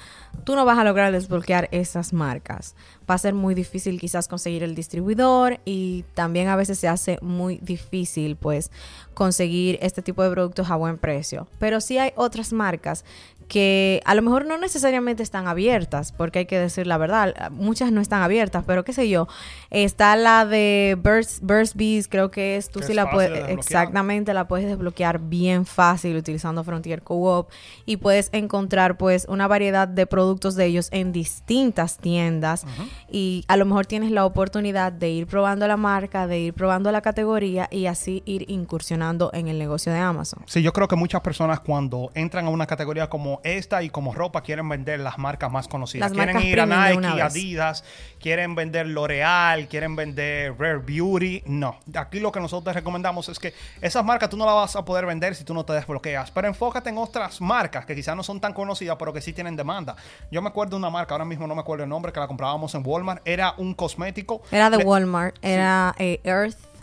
tú 0.45 0.55
no 0.55 0.65
vas 0.65 0.79
a 0.79 0.85
lograr 0.85 1.11
desbloquear 1.11 1.69
esas 1.73 2.13
marcas. 2.13 2.77
Va 3.11 3.15
a 3.15 3.19
ser 3.19 3.35
muy 3.35 3.55
difícil 3.55 3.99
quizás 3.99 4.29
conseguir 4.29 4.63
el 4.63 4.77
distribuidor 4.77 5.59
y 5.65 6.05
también 6.15 6.47
a 6.49 6.55
veces 6.55 6.79
se 6.79 6.87
hace 6.87 7.19
muy 7.23 7.59
difícil 7.63 8.37
pues 8.37 8.71
conseguir 9.15 9.79
este 9.83 10.03
tipo 10.03 10.23
de 10.23 10.31
productos 10.31 10.71
a 10.71 10.77
buen 10.77 10.99
precio. 10.99 11.49
Pero 11.59 11.81
sí 11.81 11.99
hay 11.99 12.13
otras 12.15 12.53
marcas 12.53 13.05
que 13.49 14.03
a 14.05 14.15
lo 14.15 14.23
mejor 14.23 14.45
no 14.47 14.59
necesariamente 14.59 15.23
están 15.23 15.47
abiertas, 15.47 16.13
porque 16.13 16.41
hay 16.41 16.47
que 16.47 16.59
decir 16.59 16.87
la 16.87 16.99
verdad, 16.99 17.51
muchas 17.51 17.93
no 17.93 18.01
están 18.01 18.23
abiertas, 18.23 18.65
pero 18.67 18.85
qué 18.85 18.93
sé 18.93 19.09
yo, 19.09 19.29
está 19.71 20.17
la 20.17 20.45
de 20.45 20.99
Burst, 21.01 21.43
Burst 21.43 21.77
Bees, 21.77 22.09
creo 22.09 22.31
que 22.31 22.57
es, 22.57 22.71
tú 22.71 22.81
sí 22.83 22.93
la 22.93 23.11
puedes, 23.11 23.49
exactamente, 23.49 24.35
la 24.35 24.49
puedes 24.49 24.67
desbloquear 24.67 25.21
bien 25.21 25.65
fácil 25.65 26.17
utilizando 26.17 26.65
Frontier 26.65 27.03
Co-op 27.03 27.51
y 27.85 27.99
puedes 27.99 28.31
encontrar 28.33 28.97
pues 28.97 29.27
una 29.29 29.47
variedad 29.47 29.87
de 29.87 30.07
productos 30.07 30.57
de 30.57 30.67
ellos 30.67 30.89
en 30.91 31.13
distintas 31.13 31.99
tiendas 31.99 32.65
y 33.11 33.45
a 33.49 33.57
lo 33.57 33.65
mejor 33.65 33.87
tienes 33.87 34.11
la 34.11 34.25
oportunidad 34.25 34.93
de 34.93 35.11
ir 35.11 35.27
probando 35.27 35.67
la 35.69 35.77
marca, 35.77 36.27
de 36.27 36.41
ir 36.41 36.55
probando 36.55 36.91
la 36.91 37.01
categoría 37.01 37.69
y 37.71 37.87
así 37.87 38.23
ir 38.27 38.51
incursionando 38.51 39.31
en 39.33 39.49
el 39.49 39.59
negocio 39.59 39.93
de 39.93 39.99
Amazon. 39.99 40.43
Sí, 40.47 40.63
yo 40.63 40.73
creo 40.73 40.89
que 40.89 40.97
muchas 40.97 41.21
personas 41.21 41.61
cuando 41.61 42.11
entran 42.15 42.47
a 42.47 42.51
una 42.51 42.67
categoría 42.67 43.09
como 43.09 43.36
esta 43.45 43.83
y 43.83 43.91
como 43.91 44.13
ropa 44.15 44.43
quieren 44.43 44.69
vender 44.69 45.01
las 45.01 45.19
marcas 45.19 45.51
más 45.51 45.69
conocidas. 45.69 46.13
quieren 46.13 46.41
ir 46.41 46.61
a 46.61 46.67
Nike, 46.67 47.23
Adidas, 47.23 47.85
quieren 48.21 48.55
vender 48.55 48.87
L'Oreal, 48.87 49.69
quieren 49.69 49.97
vender 49.97 50.55
Rare 50.59 50.79
Beauty. 50.79 51.43
No, 51.47 51.79
aquí 51.95 52.21
lo 52.21 52.33
que 52.33 52.41
nosotros 52.41 52.73
te 52.73 52.81
recomendamos 52.81 53.29
es 53.29 53.39
que 53.39 53.55
esas 53.81 54.05
marcas 54.05 54.31
tú 54.31 54.37
no 54.37 54.45
las 54.45 54.55
vas 54.55 54.77
a 54.77 54.85
poder 54.85 55.07
vender 55.07 55.35
si 55.35 55.45
tú 55.45 55.55
no 55.55 55.65
te 55.65 55.73
desbloqueas, 55.73 56.31
pero 56.31 56.49
enfócate 56.49 56.91
en 56.91 56.99
otras 56.99 57.41
marcas 57.41 57.87
que 57.87 57.95
quizás 57.95 58.17
no 58.17 58.23
son 58.23 58.41
tan 58.41 58.53
conocidas, 58.53 58.97
pero 58.99 59.13
que 59.13 59.21
sí 59.21 59.33
tienen 59.33 59.57
demanda. 59.57 59.97
Yo 60.31 60.43
me 60.43 60.49
acuerdo 60.49 60.71
de 60.71 60.77
una 60.77 60.91
marca, 60.91 61.15
ahora 61.15 61.25
mismo 61.25 61.47
no 61.47 61.55
me 61.55 61.61
acuerdo 61.61 61.85
el 61.85 61.91
nombre, 61.91 62.13
que 62.13 62.21
la 62.21 62.27
comprábamos 62.27 62.75
en 62.75 62.83
Walmart, 62.85 63.23
era 63.27 63.55
un 63.57 63.75
cosmético. 63.75 64.43
Era 64.51 64.71
de 64.71 64.79
Walmart, 64.79 65.37
era 65.43 65.95
eh, 65.99 66.21
Earth 66.25 66.76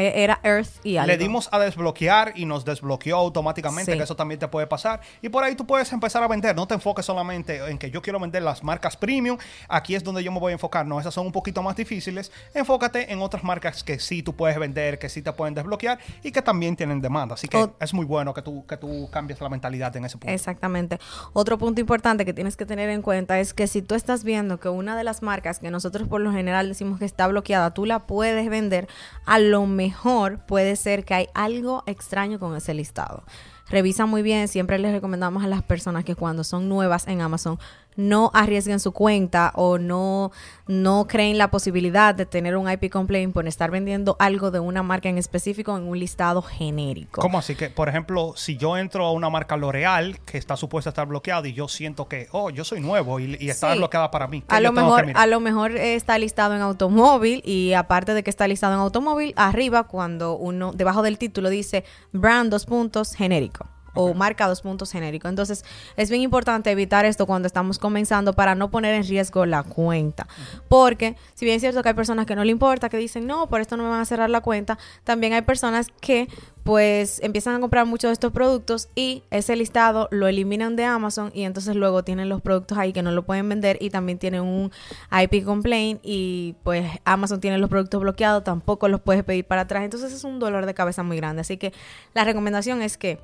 era 0.00 0.40
Earth 0.42 0.84
y 0.84 0.96
algo. 0.96 1.06
Le 1.06 1.18
dimos 1.18 1.48
a 1.52 1.58
desbloquear 1.58 2.32
y 2.36 2.44
nos 2.44 2.64
desbloqueó 2.64 3.16
automáticamente, 3.16 3.96
que 3.96 4.02
eso 4.02 4.16
también 4.16 4.38
te 4.38 4.48
puede 4.48 4.66
pasar. 4.66 5.00
Y 5.22 5.28
por 5.28 5.44
ahí 5.44 5.54
tú 5.54 5.66
puedes 5.66 5.92
empezar 5.92 6.22
a 6.22 6.28
vender. 6.28 6.54
No 6.54 6.66
te 6.66 6.74
enfoques 6.74 7.06
solamente 7.06 7.58
en 7.68 7.78
que 7.78 7.90
yo 7.90 8.02
quiero 8.02 8.20
vender 8.20 8.42
las 8.42 8.62
marcas 8.62 8.96
premium. 8.96 9.38
Aquí 9.68 9.94
es 9.94 10.04
donde 10.04 10.22
yo 10.22 10.32
me 10.32 10.40
voy 10.40 10.50
a 10.50 10.54
enfocar. 10.54 10.86
No, 10.86 11.00
esas 11.00 11.14
son 11.14 11.26
un 11.26 11.32
poquito 11.32 11.62
más 11.62 11.76
difíciles. 11.76 12.32
Enfócate 12.54 13.12
en 13.12 13.20
otras 13.20 13.44
marcas 13.44 13.82
que 13.82 13.98
sí 13.98 14.22
tú 14.22 14.34
puedes 14.34 14.58
vender, 14.58 14.98
que 14.98 15.08
sí 15.08 15.22
te 15.22 15.32
pueden 15.32 15.54
desbloquear 15.54 15.98
y 16.22 16.32
que 16.32 16.42
también 16.42 16.76
tienen 16.76 17.00
demanda. 17.00 17.34
Así 17.34 17.48
que 17.48 17.68
es 17.80 17.94
muy 17.94 18.04
bueno 18.04 18.34
que 18.34 18.42
tú, 18.42 18.66
que 18.66 18.76
tú 18.76 19.08
cambies 19.10 19.40
la 19.40 19.48
mentalidad 19.48 19.96
en 19.96 20.04
ese 20.04 20.18
punto. 20.18 20.32
Exactamente. 20.32 20.98
Otro 21.32 21.58
punto 21.58 21.80
importante 21.80 22.24
que 22.24 22.32
tienes 22.32 22.56
que 22.56 22.66
tener 22.66 22.90
en 22.90 23.02
cuenta 23.02 23.40
es 23.40 23.54
que 23.54 23.66
si 23.66 23.82
tú 23.82 23.94
estás 23.94 24.24
viendo 24.24 24.58
que 24.58 24.68
una 24.68 24.96
de 24.96 25.04
las 25.04 25.22
marcas 25.22 25.58
que 25.58 25.70
nosotros 25.70 26.08
por 26.08 26.20
lo 26.20 26.32
general 26.32 26.68
decimos 26.68 26.98
que 26.98 27.04
está 27.04 27.26
bloqueada, 27.26 27.72
tú 27.72 27.86
la 27.86 28.06
puedes 28.06 28.48
vender, 28.48 28.88
a 29.24 29.38
lo 29.38 29.66
mejor 29.66 29.85
mejor 29.86 30.40
puede 30.46 30.74
ser 30.74 31.04
que 31.04 31.14
hay 31.14 31.28
algo 31.32 31.84
extraño 31.86 32.40
con 32.40 32.56
ese 32.56 32.74
listado. 32.74 33.22
Revisa 33.68 34.04
muy 34.04 34.22
bien, 34.22 34.48
siempre 34.48 34.78
les 34.78 34.92
recomendamos 34.92 35.44
a 35.44 35.48
las 35.48 35.62
personas 35.62 36.04
que 36.04 36.16
cuando 36.16 36.42
son 36.42 36.68
nuevas 36.68 37.06
en 37.06 37.20
Amazon, 37.20 37.58
no 37.96 38.30
arriesguen 38.34 38.80
su 38.80 38.92
cuenta 38.92 39.52
o 39.54 39.78
no, 39.78 40.30
no 40.66 41.06
creen 41.08 41.38
la 41.38 41.50
posibilidad 41.50 42.14
de 42.14 42.26
tener 42.26 42.56
un 42.56 42.70
IP 42.70 42.90
complaint 42.90 43.32
por 43.32 43.46
estar 43.48 43.70
vendiendo 43.70 44.16
algo 44.18 44.50
de 44.50 44.60
una 44.60 44.82
marca 44.82 45.08
en 45.08 45.18
específico 45.18 45.76
en 45.76 45.84
un 45.84 45.98
listado 45.98 46.42
genérico. 46.42 47.20
¿Cómo 47.20 47.38
así? 47.38 47.54
Que, 47.54 47.70
por 47.70 47.88
ejemplo, 47.88 48.34
si 48.36 48.56
yo 48.56 48.76
entro 48.76 49.06
a 49.06 49.12
una 49.12 49.30
marca 49.30 49.56
L'Oreal 49.56 50.20
que 50.20 50.38
está 50.38 50.56
supuesta 50.56 50.90
a 50.90 50.92
estar 50.92 51.06
bloqueada 51.06 51.48
y 51.48 51.52
yo 51.52 51.68
siento 51.68 52.08
que, 52.08 52.28
oh, 52.32 52.50
yo 52.50 52.64
soy 52.64 52.80
nuevo 52.80 53.20
y, 53.20 53.36
está 53.48 53.74
bloqueada 53.74 54.10
para 54.10 54.26
mí. 54.26 54.44
A 54.48 54.60
lo, 54.60 54.72
mejor, 54.72 55.12
a 55.14 55.26
lo 55.26 55.40
mejor 55.40 55.76
está 55.76 56.18
listado 56.18 56.54
en 56.54 56.60
automóvil 56.60 57.42
y 57.44 57.72
aparte 57.72 58.14
de 58.14 58.22
que 58.22 58.30
está 58.30 58.46
listado 58.48 58.74
en 58.74 58.80
automóvil, 58.80 59.32
arriba 59.36 59.84
cuando 59.84 60.36
uno, 60.36 60.72
debajo 60.72 61.02
del 61.02 61.18
título 61.18 61.48
dice 61.48 61.84
brand 62.12 62.50
dos 62.50 62.66
puntos 62.66 63.14
genérico 63.14 63.66
o 63.96 64.14
marca 64.14 64.46
dos 64.46 64.62
puntos 64.62 64.92
genérico. 64.92 65.28
Entonces, 65.28 65.64
es 65.96 66.10
bien 66.10 66.22
importante 66.22 66.70
evitar 66.70 67.04
esto 67.04 67.26
cuando 67.26 67.46
estamos 67.46 67.78
comenzando 67.78 68.32
para 68.34 68.54
no 68.54 68.70
poner 68.70 68.94
en 68.94 69.04
riesgo 69.04 69.46
la 69.46 69.62
cuenta. 69.64 70.28
Porque, 70.68 71.16
si 71.34 71.44
bien 71.44 71.56
es 71.56 71.62
cierto 71.62 71.82
que 71.82 71.88
hay 71.88 71.94
personas 71.94 72.26
que 72.26 72.36
no 72.36 72.44
le 72.44 72.52
importa, 72.52 72.88
que 72.88 72.98
dicen, 72.98 73.26
no, 73.26 73.48
por 73.48 73.60
esto 73.60 73.76
no 73.76 73.82
me 73.84 73.90
van 73.90 74.00
a 74.00 74.04
cerrar 74.04 74.30
la 74.30 74.40
cuenta, 74.40 74.78
también 75.04 75.32
hay 75.32 75.42
personas 75.42 75.88
que 76.00 76.28
pues 76.66 77.20
empiezan 77.22 77.54
a 77.54 77.60
comprar 77.60 77.86
muchos 77.86 78.08
de 78.08 78.12
estos 78.14 78.32
productos 78.32 78.88
y 78.96 79.22
ese 79.30 79.54
listado 79.54 80.08
lo 80.10 80.26
eliminan 80.26 80.74
de 80.74 80.84
Amazon 80.84 81.30
y 81.32 81.44
entonces 81.44 81.76
luego 81.76 82.02
tienen 82.02 82.28
los 82.28 82.42
productos 82.42 82.76
ahí 82.76 82.92
que 82.92 83.02
no 83.02 83.12
lo 83.12 83.24
pueden 83.24 83.48
vender 83.48 83.78
y 83.80 83.90
también 83.90 84.18
tienen 84.18 84.40
un 84.40 84.72
IP 85.12 85.44
complaint 85.44 86.00
y 86.02 86.56
pues 86.64 86.84
Amazon 87.04 87.40
tiene 87.40 87.58
los 87.58 87.70
productos 87.70 88.00
bloqueados, 88.00 88.42
tampoco 88.42 88.88
los 88.88 89.00
puedes 89.00 89.22
pedir 89.22 89.44
para 89.44 89.60
atrás, 89.62 89.84
entonces 89.84 90.12
es 90.12 90.24
un 90.24 90.40
dolor 90.40 90.66
de 90.66 90.74
cabeza 90.74 91.04
muy 91.04 91.16
grande. 91.16 91.42
Así 91.42 91.56
que 91.56 91.72
la 92.14 92.24
recomendación 92.24 92.82
es 92.82 92.98
que 92.98 93.20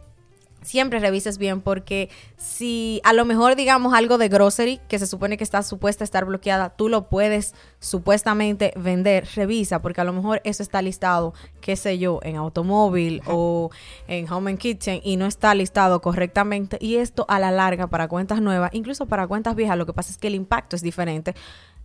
siempre 0.63 0.99
revises 0.99 1.39
bien 1.39 1.61
porque 1.61 2.09
si 2.37 3.01
a 3.05 3.13
lo 3.13 3.25
mejor 3.25 3.57
digamos 3.57 3.95
algo 3.95 4.19
de 4.19 4.29
grocery 4.29 4.81
que 4.89 4.99
se 4.99 5.07
supone 5.07 5.37
que 5.37 5.45
está 5.45 5.63
supuesta 5.63 6.05
a 6.05 6.07
estar 6.07 6.25
bloqueada, 6.25 6.71
tú 6.71 6.89
lo 6.89 7.09
puedes 7.09 7.55
supuestamente 7.81 8.73
vender, 8.77 9.27
revisa 9.35 9.83
porque 9.83 10.01
a 10.01 10.05
lo 10.05 10.13
mejor 10.13 10.41
eso 10.45 10.63
está 10.63 10.83
listado, 10.83 11.35
qué 11.61 11.77
sé 11.77 11.99
yo, 11.99 12.21
en 12.23 12.37
automóvil 12.37 13.23
o 13.27 13.71
en 14.09 14.31
home 14.31 14.53
and 14.53 14.59
kitchen 14.59 15.01
y 15.05 15.17
no 15.17 15.27
está 15.27 15.55
listado 15.55 16.01
correctamente 16.01 16.79
y 16.81 16.97
esto 16.97 17.27
a 17.29 17.39
la 17.39 17.51
larga 17.51 17.89
para 17.89 18.09
cuentas 18.09 18.41
nuevas, 18.41 18.71
incluso 18.73 19.07
para 19.07 19.27
cuentas 19.27 19.55
viejas, 19.55 19.77
lo 19.77 19.87
que 19.87 19.93
pasa 19.93 20.11
es 20.11 20.19
que 20.19 20.29
el 20.29 20.35
impacto 20.35 20.77
es 20.77 20.83
diferente 20.83 21.35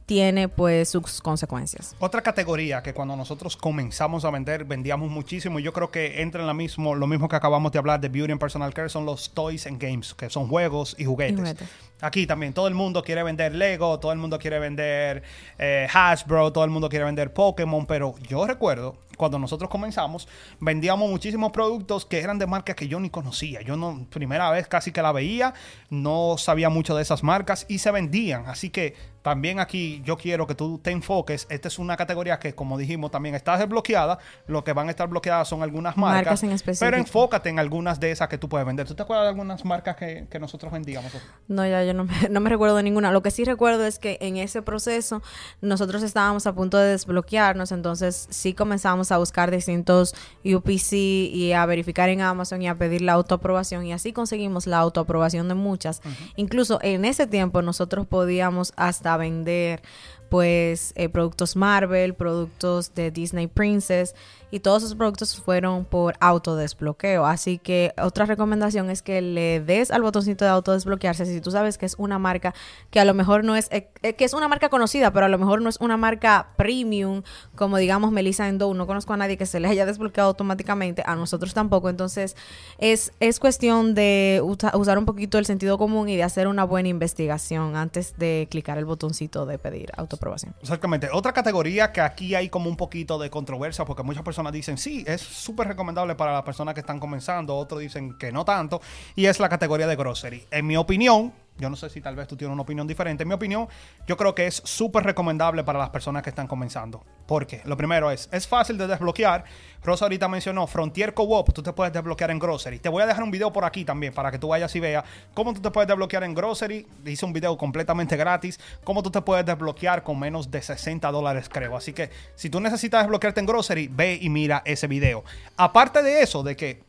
tiene 0.07 0.47
pues 0.47 0.89
sus 0.89 1.21
consecuencias. 1.21 1.93
Otra 1.99 2.21
categoría 2.21 2.81
que 2.81 2.93
cuando 2.93 3.15
nosotros 3.17 3.57
comenzamos 3.57 4.23
a 4.23 4.31
vender, 4.31 4.63
vendíamos 4.63 5.11
muchísimo 5.11 5.59
y 5.59 5.63
yo 5.63 5.73
creo 5.73 5.91
que 5.91 6.21
entra 6.21 6.39
en 6.39 6.47
la 6.47 6.53
mismo, 6.53 6.95
lo 6.95 7.07
mismo 7.07 7.27
que 7.27 7.35
acabamos 7.35 7.73
de 7.73 7.79
hablar 7.79 7.99
de 7.99 8.07
Beauty 8.07 8.31
and 8.31 8.39
Personal 8.39 8.73
Care 8.73 8.87
son 8.87 9.05
los 9.05 9.31
toys 9.31 9.67
and 9.67 9.83
games, 9.83 10.13
que 10.13 10.29
son 10.29 10.47
juegos 10.47 10.95
y 10.97 11.03
juguetes. 11.03 11.55
Aquí 11.99 12.25
también 12.25 12.53
todo 12.53 12.69
el 12.69 12.73
mundo 12.73 13.03
quiere 13.03 13.21
vender 13.21 13.53
Lego, 13.53 13.99
todo 13.99 14.13
el 14.13 14.17
mundo 14.17 14.39
quiere 14.39 14.59
vender 14.59 15.23
eh, 15.59 15.87
Hasbro, 15.93 16.53
todo 16.53 16.63
el 16.63 16.69
mundo 16.69 16.87
quiere 16.87 17.03
vender 17.03 17.33
Pokémon, 17.33 17.85
pero 17.85 18.15
yo 18.29 18.47
recuerdo 18.47 18.95
cuando 19.17 19.39
nosotros 19.39 19.69
comenzamos, 19.69 20.27
vendíamos 20.59 21.09
muchísimos 21.09 21.51
productos 21.51 22.05
que 22.05 22.19
eran 22.19 22.39
de 22.39 22.47
marcas 22.47 22.75
que 22.75 22.87
yo 22.87 22.99
ni 22.99 23.09
conocía. 23.09 23.61
Yo 23.61 23.75
no, 23.75 24.07
primera 24.09 24.49
vez 24.51 24.67
casi 24.67 24.91
que 24.91 25.01
la 25.01 25.11
veía, 25.11 25.53
no 25.89 26.37
sabía 26.37 26.69
mucho 26.69 26.95
de 26.95 27.01
esas 27.01 27.23
marcas 27.23 27.65
y 27.67 27.79
se 27.79 27.91
vendían. 27.91 28.45
Así 28.47 28.69
que 28.69 28.95
también 29.27 29.59
aquí 29.59 30.01
yo 30.05 30.15
quiero 30.15 30.47
que 30.47 30.55
tú 30.55 30.79
te 30.79 30.91
enfoques. 30.91 31.47
Esta 31.49 31.67
es 31.67 31.79
una 31.79 31.97
categoría 31.97 32.39
que, 32.39 32.55
como 32.55 32.77
dijimos, 32.77 33.11
también 33.11 33.35
está 33.35 33.57
desbloqueada. 33.57 34.19
Lo 34.45 34.63
que 34.63 34.71
van 34.71 34.87
a 34.87 34.91
estar 34.91 35.09
bloqueadas 35.09 35.49
son 35.49 35.63
algunas 35.63 35.97
marcas. 35.97 36.43
en 36.43 36.51
específico. 36.53 36.85
Pero 36.85 36.95
enfócate 36.95 37.49
en 37.49 37.59
algunas 37.59 37.99
de 37.99 38.11
esas 38.11 38.29
que 38.29 38.37
tú 38.37 38.47
puedes 38.47 38.65
vender. 38.65 38.87
¿Tú 38.87 38.95
te 38.95 39.03
acuerdas 39.03 39.25
de 39.25 39.29
algunas 39.31 39.65
marcas 39.65 39.97
que, 39.97 40.39
nosotros 40.39 40.71
vendíamos? 40.71 41.11
No, 41.49 41.67
ya 41.67 41.83
yo 41.83 41.93
no 41.93 42.05
me, 42.05 42.13
no 42.29 42.39
me 42.39 42.49
recuerdo 42.49 42.77
de 42.77 42.83
ninguna. 42.83 43.11
Lo 43.11 43.21
que 43.21 43.31
sí 43.31 43.43
recuerdo 43.43 43.85
es 43.85 43.99
que 43.99 44.17
en 44.21 44.37
ese 44.37 44.61
proceso 44.61 45.21
nosotros 45.59 46.03
estábamos 46.03 46.47
a 46.47 46.53
punto 46.53 46.77
de 46.77 46.91
desbloquearnos. 46.91 47.73
Entonces 47.73 48.27
sí 48.29 48.53
comenzamos 48.53 49.06
a 49.11 49.17
buscar 49.17 49.51
distintos 49.51 50.15
UPC 50.43 50.93
y 50.93 51.53
a 51.53 51.65
verificar 51.65 52.09
en 52.09 52.21
Amazon 52.21 52.61
y 52.61 52.67
a 52.67 52.75
pedir 52.75 53.01
la 53.01 53.13
autoaprobación. 53.13 53.85
Y 53.85 53.93
así 53.93 54.13
conseguimos 54.13 54.67
la 54.67 54.79
autoaprobación 54.79 55.47
de 55.47 55.55
muchas. 55.55 56.01
Incluso 56.35 56.79
en 56.81 57.05
ese 57.05 57.27
tiempo 57.27 57.61
nosotros 57.61 58.05
podíamos 58.07 58.73
hasta 58.75 59.17
vender 59.17 59.81
pues 60.29 60.93
eh, 60.95 61.09
productos 61.09 61.55
Marvel, 61.55 62.13
productos 62.13 62.93
de 62.93 63.11
Disney 63.11 63.47
Princess 63.47 64.15
y 64.49 64.59
todos 64.61 64.83
esos 64.83 64.95
productos 64.95 65.35
fueron 65.35 65.85
por 65.85 66.15
autodesbloqueo. 66.19 67.25
Así 67.25 67.57
que 67.57 67.93
otra 68.01 68.25
recomendación 68.25 68.89
es 68.89 69.01
que 69.01 69.21
le 69.21 69.59
des 69.59 69.91
al 69.91 70.01
botoncito 70.01 70.45
de 70.45 70.51
autodesbloquearse 70.51 71.25
si 71.25 71.41
tú 71.41 71.51
sabes 71.51 71.77
que 71.77 71.85
es 71.85 71.95
una 71.97 72.17
marca 72.17 72.53
que 72.89 72.99
a 72.99 73.05
lo 73.05 73.13
mejor 73.13 73.43
no 73.43 73.55
es, 73.55 73.67
eh, 73.71 73.89
eh, 74.03 74.13
que 74.13 74.25
es 74.25 74.33
una 74.33 74.47
marca 74.47 74.69
conocida, 74.69 75.11
pero 75.11 75.25
a 75.25 75.29
lo 75.29 75.37
mejor 75.37 75.61
no 75.61 75.69
es 75.69 75.77
una 75.81 75.97
marca 75.97 76.49
premium, 76.55 77.23
como 77.55 77.77
digamos 77.77 78.11
Melissa 78.11 78.47
Endo. 78.47 78.73
No 78.73 78.87
conozco 78.87 79.13
a 79.13 79.17
nadie 79.17 79.37
que 79.37 79.45
se 79.45 79.59
le 79.59 79.67
haya 79.67 79.85
desbloqueado 79.85 80.29
automáticamente, 80.29 81.03
a 81.05 81.15
nosotros 81.15 81.53
tampoco. 81.53 81.89
Entonces 81.89 82.35
es, 82.77 83.11
es 83.19 83.39
cuestión 83.39 83.95
de 83.95 84.41
usar 84.43 84.97
un 84.97 85.05
poquito 85.05 85.37
el 85.37 85.45
sentido 85.45 85.77
común 85.77 86.09
y 86.09 86.15
de 86.15 86.23
hacer 86.23 86.47
una 86.47 86.63
buena 86.63 86.89
investigación 86.89 87.75
antes 87.75 88.17
de 88.17 88.47
clicar 88.49 88.77
el 88.77 88.85
botoncito 88.85 89.45
de 89.45 89.59
pedir 89.59 89.91
autoaprobación. 90.17 90.55
Exactamente. 90.61 91.09
Otra 91.11 91.33
categoría 91.33 91.91
que 91.91 92.01
aquí 92.01 92.35
hay 92.35 92.49
como 92.49 92.69
un 92.69 92.75
poquito 92.75 93.17
de 93.17 93.29
controversia 93.29 93.85
porque 93.85 94.03
muchas 94.03 94.23
personas 94.23 94.51
dicen, 94.51 94.77
sí, 94.77 95.03
es 95.07 95.21
súper 95.21 95.67
recomendable 95.67 96.15
para 96.15 96.33
las 96.33 96.43
personas 96.43 96.73
que 96.73 96.81
están 96.81 96.99
comenzando, 96.99 97.55
otros 97.55 97.81
dicen 97.81 98.17
que 98.17 98.31
no 98.31 98.43
tanto, 98.45 98.81
y 99.15 99.25
es 99.25 99.39
la 99.39 99.49
categoría 99.49 99.87
de 99.87 99.95
grocery. 99.95 100.45
En 100.51 100.67
mi 100.67 100.77
opinión, 100.77 101.33
yo 101.57 101.69
no 101.69 101.75
sé 101.75 101.89
si 101.89 102.01
tal 102.01 102.15
vez 102.15 102.27
tú 102.27 102.35
tienes 102.35 102.53
una 102.53 102.61
opinión 102.61 102.87
diferente. 102.87 103.23
En 103.23 103.29
mi 103.29 103.35
opinión, 103.35 103.67
yo 104.07 104.17
creo 104.17 104.35
que 104.35 104.47
es 104.47 104.61
súper 104.65 105.03
recomendable 105.03 105.63
para 105.63 105.79
las 105.79 105.89
personas 105.89 106.23
que 106.23 106.29
están 106.29 106.47
comenzando. 106.47 107.03
Porque 107.25 107.61
lo 107.65 107.75
primero 107.75 108.11
es, 108.11 108.29
es 108.31 108.47
fácil 108.47 108.77
de 108.77 108.87
desbloquear. 108.87 109.43
Rosa 109.83 110.05
ahorita 110.05 110.27
mencionó 110.27 110.67
Frontier 110.67 111.13
Co-op, 111.13 111.53
tú 111.53 111.63
te 111.63 111.73
puedes 111.73 111.93
desbloquear 111.93 112.31
en 112.31 112.39
Grocery. 112.39 112.79
Te 112.79 112.89
voy 112.89 113.03
a 113.03 113.05
dejar 113.05 113.23
un 113.23 113.31
video 113.31 113.51
por 113.51 113.65
aquí 113.65 113.85
también 113.85 114.13
para 114.13 114.31
que 114.31 114.39
tú 114.39 114.49
vayas 114.49 114.75
y 114.75 114.79
veas 114.79 115.03
cómo 115.33 115.53
tú 115.53 115.61
te 115.61 115.71
puedes 115.71 115.87
desbloquear 115.87 116.23
en 116.23 116.33
Grocery. 116.33 116.87
Hice 117.05 117.25
un 117.25 117.33
video 117.33 117.57
completamente 117.57 118.15
gratis. 118.15 118.59
Cómo 118.83 119.03
tú 119.03 119.11
te 119.11 119.21
puedes 119.21 119.45
desbloquear 119.45 120.03
con 120.03 120.19
menos 120.19 120.51
de 120.51 120.61
60 120.61 121.11
dólares, 121.11 121.49
creo. 121.49 121.75
Así 121.75 121.93
que 121.93 122.09
si 122.35 122.49
tú 122.49 122.59
necesitas 122.59 123.03
desbloquearte 123.03 123.39
en 123.39 123.45
Grocery, 123.45 123.87
ve 123.87 124.17
y 124.21 124.29
mira 124.29 124.61
ese 124.65 124.87
video. 124.87 125.23
Aparte 125.57 126.01
de 126.01 126.21
eso, 126.21 126.43
de 126.43 126.55
que 126.55 126.86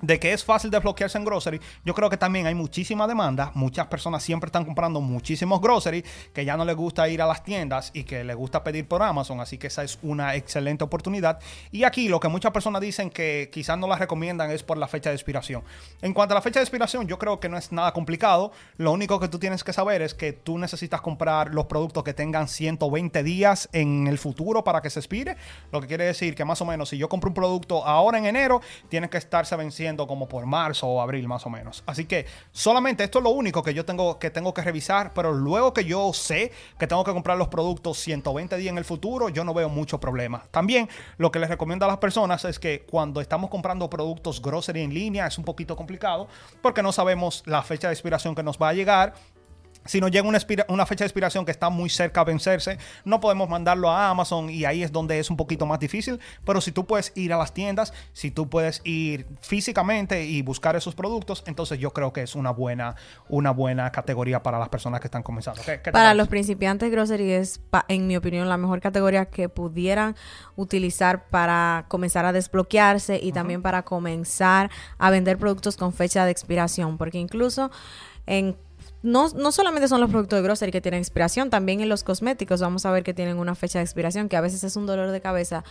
de 0.00 0.18
que 0.18 0.32
es 0.32 0.44
fácil 0.44 0.70
desbloquearse 0.70 1.18
en 1.18 1.24
grocery, 1.24 1.60
yo 1.84 1.94
creo 1.94 2.10
que 2.10 2.16
también 2.16 2.46
hay 2.46 2.54
muchísima 2.54 3.06
demanda. 3.06 3.50
Muchas 3.54 3.86
personas 3.86 4.22
siempre 4.22 4.48
están 4.48 4.64
comprando 4.64 5.00
muchísimos 5.00 5.60
grocery 5.60 6.04
que 6.32 6.44
ya 6.44 6.56
no 6.56 6.64
les 6.64 6.76
gusta 6.76 7.08
ir 7.08 7.20
a 7.22 7.26
las 7.26 7.42
tiendas 7.42 7.90
y 7.94 8.04
que 8.04 8.24
les 8.24 8.36
gusta 8.36 8.62
pedir 8.62 8.86
por 8.86 9.02
Amazon. 9.02 9.40
Así 9.40 9.58
que 9.58 9.66
esa 9.66 9.82
es 9.82 9.98
una 10.02 10.34
excelente 10.34 10.84
oportunidad. 10.84 11.40
Y 11.72 11.84
aquí 11.84 12.08
lo 12.08 12.20
que 12.20 12.28
muchas 12.28 12.52
personas 12.52 12.80
dicen 12.80 13.10
que 13.10 13.50
quizás 13.52 13.78
no 13.78 13.88
las 13.88 13.98
recomiendan 13.98 14.50
es 14.50 14.62
por 14.62 14.78
la 14.78 14.88
fecha 14.88 15.10
de 15.10 15.16
expiración. 15.16 15.62
En 16.02 16.14
cuanto 16.14 16.34
a 16.34 16.36
la 16.36 16.42
fecha 16.42 16.60
de 16.60 16.64
expiración, 16.64 17.06
yo 17.06 17.18
creo 17.18 17.40
que 17.40 17.48
no 17.48 17.56
es 17.56 17.72
nada 17.72 17.92
complicado. 17.92 18.52
Lo 18.76 18.92
único 18.92 19.18
que 19.18 19.28
tú 19.28 19.38
tienes 19.38 19.64
que 19.64 19.72
saber 19.72 20.02
es 20.02 20.14
que 20.14 20.32
tú 20.32 20.58
necesitas 20.58 21.00
comprar 21.00 21.52
los 21.52 21.66
productos 21.66 22.04
que 22.04 22.14
tengan 22.14 22.48
120 22.48 23.22
días 23.22 23.68
en 23.72 24.06
el 24.06 24.18
futuro 24.18 24.62
para 24.62 24.80
que 24.80 24.90
se 24.90 25.00
expire. 25.00 25.36
Lo 25.72 25.80
que 25.80 25.86
quiere 25.86 26.04
decir 26.04 26.34
que 26.34 26.44
más 26.44 26.60
o 26.60 26.64
menos 26.64 26.90
si 26.90 26.98
yo 26.98 27.08
compro 27.08 27.28
un 27.28 27.34
producto 27.34 27.84
ahora 27.84 28.18
en 28.18 28.26
enero, 28.26 28.60
tiene 28.88 29.08
que 29.10 29.18
estarse 29.18 29.56
venciendo 29.56 29.87
como 29.96 30.28
por 30.28 30.46
marzo 30.46 30.86
o 30.86 31.00
abril 31.00 31.26
más 31.28 31.46
o 31.46 31.50
menos. 31.50 31.82
Así 31.86 32.04
que 32.04 32.26
solamente 32.52 33.04
esto 33.04 33.18
es 33.18 33.24
lo 33.24 33.30
único 33.30 33.62
que 33.62 33.74
yo 33.74 33.84
tengo 33.84 34.18
que, 34.18 34.30
tengo 34.30 34.52
que 34.54 34.62
revisar, 34.62 35.12
pero 35.14 35.32
luego 35.32 35.72
que 35.72 35.84
yo 35.84 36.12
sé 36.12 36.52
que 36.78 36.86
tengo 36.86 37.04
que 37.04 37.12
comprar 37.12 37.38
los 37.38 37.48
productos 37.48 37.98
120 37.98 38.56
días 38.56 38.72
en 38.72 38.78
el 38.78 38.84
futuro, 38.84 39.28
yo 39.28 39.44
no 39.44 39.54
veo 39.54 39.68
mucho 39.68 39.98
problema. 39.98 40.44
También 40.50 40.88
lo 41.16 41.30
que 41.30 41.38
les 41.38 41.48
recomiendo 41.48 41.84
a 41.84 41.88
las 41.88 41.98
personas 41.98 42.44
es 42.44 42.58
que 42.58 42.84
cuando 42.90 43.20
estamos 43.20 43.50
comprando 43.50 43.88
productos 43.88 44.42
grocery 44.42 44.82
en 44.82 44.94
línea 44.94 45.26
es 45.26 45.38
un 45.38 45.44
poquito 45.44 45.76
complicado 45.76 46.28
porque 46.60 46.82
no 46.82 46.92
sabemos 46.92 47.42
la 47.46 47.62
fecha 47.62 47.88
de 47.88 47.94
expiración 47.94 48.34
que 48.34 48.42
nos 48.42 48.58
va 48.58 48.70
a 48.70 48.72
llegar 48.74 49.14
si 49.88 50.00
nos 50.00 50.10
llega 50.10 50.28
una, 50.28 50.38
una, 50.68 50.86
fecha 50.86 51.04
de 51.04 51.06
expiración 51.06 51.46
que 51.46 51.50
está 51.50 51.70
muy 51.70 51.88
cerca 51.88 52.20
a 52.20 52.24
vencerse, 52.24 52.78
no 53.04 53.20
podemos 53.20 53.48
mandarlo 53.48 53.90
a 53.90 54.10
Amazon 54.10 54.50
y 54.50 54.66
ahí 54.66 54.82
es 54.82 54.92
donde 54.92 55.18
es 55.18 55.30
un 55.30 55.36
poquito 55.36 55.64
más 55.64 55.80
difícil. 55.80 56.20
Pero 56.44 56.60
si 56.60 56.72
tú 56.72 56.86
puedes 56.86 57.10
ir 57.16 57.32
a 57.32 57.38
las 57.38 57.54
tiendas, 57.54 57.94
si 58.12 58.30
tú 58.30 58.50
puedes 58.50 58.82
ir 58.84 59.26
físicamente 59.40 60.26
y 60.26 60.42
buscar 60.42 60.76
esos 60.76 60.94
productos, 60.94 61.42
entonces 61.46 61.78
yo 61.78 61.92
creo 61.92 62.12
que 62.12 62.22
es 62.22 62.34
una 62.34 62.50
buena, 62.50 62.96
una 63.30 63.50
buena 63.50 63.90
categoría 63.90 64.42
para 64.42 64.58
las 64.58 64.68
personas 64.68 65.00
que 65.00 65.06
están 65.06 65.22
comenzando. 65.22 65.62
para 65.90 66.12
los 66.12 66.28
principiantes, 66.28 66.90
grocery 66.90 67.32
es, 67.32 67.60
en 67.88 68.06
mi 68.06 68.16
opinión, 68.16 68.46
la 68.46 68.58
mejor 68.58 68.80
categoría 68.80 69.24
que 69.24 69.48
pudieran 69.48 70.16
utilizar 70.54 71.28
para 71.28 71.86
comenzar 71.88 72.26
a 72.26 72.32
desbloquearse 72.32 73.18
y 73.22 73.32
también 73.32 73.62
para 73.62 73.84
comenzar 73.84 74.70
a 74.98 75.10
vender 75.10 75.38
productos 75.38 75.78
con 75.78 75.94
fecha 75.94 76.26
de 76.26 76.30
expiración. 76.30 76.98
Porque 76.98 77.16
incluso 77.16 77.70
en 78.26 78.54
no, 79.02 79.28
no 79.30 79.52
solamente 79.52 79.88
son 79.88 80.00
los 80.00 80.10
productos 80.10 80.38
de 80.38 80.42
grocery 80.42 80.72
que 80.72 80.80
tienen 80.80 80.98
expiración, 80.98 81.50
también 81.50 81.80
en 81.80 81.88
los 81.88 82.02
cosméticos 82.02 82.60
vamos 82.60 82.84
a 82.84 82.90
ver 82.90 83.04
que 83.04 83.14
tienen 83.14 83.38
una 83.38 83.54
fecha 83.54 83.78
de 83.78 83.84
expiración, 83.84 84.28
que 84.28 84.36
a 84.36 84.40
veces 84.40 84.64
es 84.64 84.76
un 84.76 84.86
dolor 84.86 85.10
de 85.10 85.20
cabeza 85.20 85.64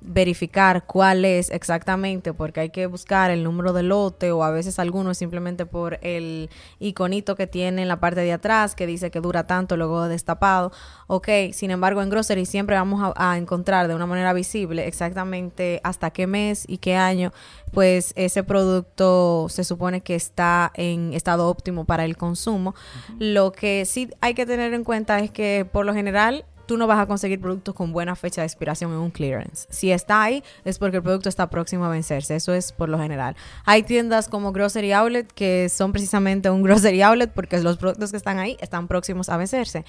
verificar 0.00 0.86
cuál 0.86 1.24
es 1.24 1.50
exactamente, 1.50 2.32
porque 2.32 2.60
hay 2.60 2.70
que 2.70 2.86
buscar 2.86 3.30
el 3.30 3.44
número 3.44 3.72
de 3.72 3.82
lote 3.82 4.32
o 4.32 4.42
a 4.42 4.50
veces 4.50 4.78
algunos 4.78 5.18
simplemente 5.18 5.66
por 5.66 5.98
el 6.02 6.48
iconito 6.78 7.36
que 7.36 7.46
tiene 7.46 7.82
en 7.82 7.88
la 7.88 8.00
parte 8.00 8.20
de 8.20 8.32
atrás 8.32 8.74
que 8.74 8.86
dice 8.86 9.10
que 9.10 9.20
dura 9.20 9.46
tanto 9.46 9.76
luego 9.76 10.08
destapado. 10.08 10.72
Ok, 11.06 11.28
sin 11.52 11.70
embargo 11.70 12.00
en 12.00 12.08
grocery 12.08 12.46
siempre 12.46 12.76
vamos 12.76 13.12
a, 13.14 13.32
a 13.32 13.36
encontrar 13.36 13.88
de 13.88 13.94
una 13.94 14.06
manera 14.06 14.32
visible 14.32 14.86
exactamente 14.86 15.80
hasta 15.84 16.10
qué 16.10 16.26
mes 16.26 16.64
y 16.66 16.78
qué 16.78 16.96
año 16.96 17.32
pues 17.72 18.12
ese 18.16 18.42
producto 18.42 19.46
se 19.48 19.64
supone 19.64 20.00
que 20.00 20.14
está 20.14 20.72
en 20.74 21.12
estado 21.12 21.48
óptimo 21.48 21.84
para 21.84 22.04
el 22.04 22.16
consumo. 22.16 22.69
Lo 23.18 23.52
que 23.52 23.84
sí 23.84 24.10
hay 24.20 24.34
que 24.34 24.46
tener 24.46 24.74
en 24.74 24.84
cuenta 24.84 25.18
es 25.18 25.30
que 25.30 25.66
por 25.70 25.86
lo 25.86 25.94
general 25.94 26.44
tú 26.70 26.76
no 26.76 26.86
vas 26.86 27.00
a 27.00 27.06
conseguir 27.06 27.40
productos 27.40 27.74
con 27.74 27.92
buena 27.92 28.14
fecha 28.14 28.42
de 28.42 28.46
expiración 28.46 28.92
en 28.92 28.98
un 28.98 29.10
clearance. 29.10 29.66
Si 29.70 29.90
está 29.90 30.22
ahí, 30.22 30.44
es 30.64 30.78
porque 30.78 30.98
el 30.98 31.02
producto 31.02 31.28
está 31.28 31.50
próximo 31.50 31.84
a 31.84 31.88
vencerse. 31.88 32.36
Eso 32.36 32.54
es 32.54 32.70
por 32.70 32.88
lo 32.88 32.96
general. 32.96 33.34
Hay 33.64 33.82
tiendas 33.82 34.28
como 34.28 34.52
Grocery 34.52 34.92
Outlet 34.92 35.26
que 35.32 35.68
son 35.68 35.90
precisamente 35.90 36.48
un 36.48 36.62
Grocery 36.64 37.02
Outlet 37.02 37.32
porque 37.32 37.58
los 37.58 37.76
productos 37.76 38.12
que 38.12 38.16
están 38.16 38.38
ahí 38.38 38.56
están 38.60 38.86
próximos 38.86 39.28
a 39.30 39.36
vencerse. 39.36 39.84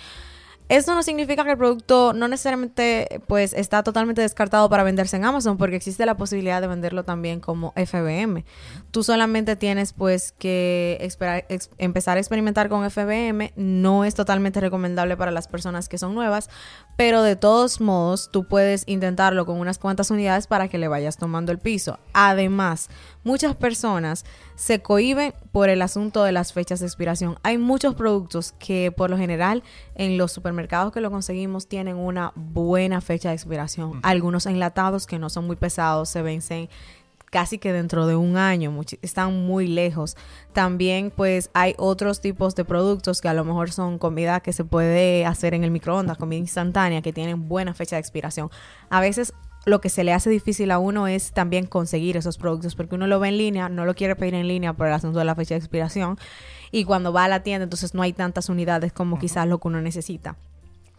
Eso 0.72 0.96
no 0.96 1.04
significa 1.04 1.44
que 1.44 1.52
el 1.52 1.58
producto 1.58 2.14
no 2.14 2.30
necesariamente 2.30 3.22
pues 3.28 3.52
está 3.52 3.84
totalmente 3.84 4.22
descartado 4.22 4.70
para 4.70 4.84
venderse 4.84 5.18
en 5.18 5.26
Amazon 5.26 5.58
porque 5.58 5.76
existe 5.76 6.06
la 6.06 6.16
posibilidad 6.16 6.62
de 6.62 6.68
venderlo 6.68 7.04
también 7.04 7.42
como 7.42 7.74
FBM. 7.76 8.46
Tú 8.90 9.04
solamente 9.04 9.58
tienes 9.58 9.92
pues 9.92 10.32
que 10.32 10.98
esperar, 11.02 11.46
empezar 11.78 12.16
a 12.16 12.22
experimentar 12.22 12.70
con 12.70 12.90
FBM. 12.90 13.52
No 13.58 14.06
es 14.06 14.16
totalmente 14.16 14.62
recomendable 14.62 15.18
para 15.18 15.32
las 15.32 15.50
personas 15.50 15.90
que 15.90 15.98
son 15.98 16.16
nuevas, 16.16 16.50
pero 16.96 17.22
de 17.22 17.36
todos 17.36 17.82
modos 17.82 18.30
tú 18.32 18.48
puedes 18.48 18.84
intentarlo 18.88 19.46
con 19.46 19.60
unas 19.60 19.78
cuantas 19.78 20.10
unidades 20.10 20.48
para 20.48 20.70
que 20.70 20.78
le 20.78 20.88
vayas 20.88 21.18
tomando 21.18 21.52
el 21.52 21.60
piso. 21.60 22.00
Además, 22.14 22.90
muchas 23.24 23.56
personas 23.56 24.26
se 24.56 24.82
cohiben 24.82 25.34
por 25.52 25.70
el 25.70 25.82
asunto 25.82 26.24
de 26.24 26.32
las 26.32 26.54
fechas 26.54 26.80
de 26.80 26.86
expiración. 26.86 27.38
Hay 27.44 27.58
muchos 27.58 27.96
productos 27.96 28.54
que 28.60 28.92
por 28.92 29.10
lo 29.10 29.18
general 29.18 29.64
en 29.96 30.18
los 30.18 30.32
supermercados 30.32 30.94
que 30.94 31.02
lo 31.02 31.12
conseguimos 31.12 31.68
tienen 31.68 31.96
una 31.96 32.34
buena 32.36 33.02
fecha 33.02 33.30
de 33.30 33.36
expiración. 33.36 34.00
Algunos 34.04 34.46
enlatados 34.46 35.08
que 35.08 35.20
no 35.20 35.30
son 35.30 35.48
muy 35.48 35.56
pesados 35.56 36.10
se 36.10 36.22
vencen 36.22 36.70
casi 37.32 37.58
que 37.58 37.74
dentro 37.74 38.06
de 38.06 38.16
un 38.16 38.38
año, 38.38 38.78
están 39.02 39.46
muy 39.46 39.66
lejos. 39.66 40.18
También 40.54 41.12
pues 41.16 41.50
hay 41.54 41.74
otros 41.78 42.22
tipos 42.22 42.56
de 42.56 42.66
productos 42.66 43.22
que 43.22 43.30
a 43.30 43.34
lo 43.34 43.46
mejor 43.46 43.72
son 43.72 43.98
comida 43.98 44.42
que 44.42 44.54
se 44.54 44.66
puede 44.66 45.26
hacer 45.26 45.54
en 45.54 45.64
el 45.64 45.72
microondas, 45.72 46.18
comida 46.18 46.40
instantánea, 46.40 47.02
que 47.02 47.14
tienen 47.14 47.48
buena 47.48 47.74
fecha 47.74 47.96
de 47.96 48.02
expiración. 48.02 48.52
A 48.90 49.00
veces 49.00 49.34
lo 49.66 49.82
que 49.82 49.90
se 49.90 50.04
le 50.04 50.14
hace 50.14 50.30
difícil 50.30 50.72
a 50.72 50.80
uno 50.80 51.08
es 51.08 51.32
también 51.32 51.66
conseguir 51.66 52.18
esos 52.18 52.38
productos, 52.38 52.76
porque 52.76 52.96
uno 52.96 53.08
lo 53.08 53.20
ve 53.20 53.30
en 53.30 53.38
línea, 53.38 53.70
no 53.70 53.86
lo 53.86 53.94
quiere 53.94 54.16
pedir 54.16 54.34
en 54.34 54.48
línea 54.48 54.74
por 54.74 54.88
el 54.88 54.94
asunto 54.94 55.20
de 55.20 55.26
la 55.26 55.36
fecha 55.36 55.54
de 55.54 55.60
expiración, 55.60 56.18
y 56.72 56.86
cuando 56.86 57.14
va 57.14 57.26
a 57.26 57.28
la 57.28 57.44
tienda, 57.44 57.64
entonces 57.64 57.94
no 57.94 58.02
hay 58.02 58.14
tantas 58.14 58.50
unidades 58.50 58.94
como 58.94 59.20
quizás 59.20 59.48
lo 59.48 59.60
que 59.60 59.68
uno 59.68 59.82
necesita. 59.82 60.36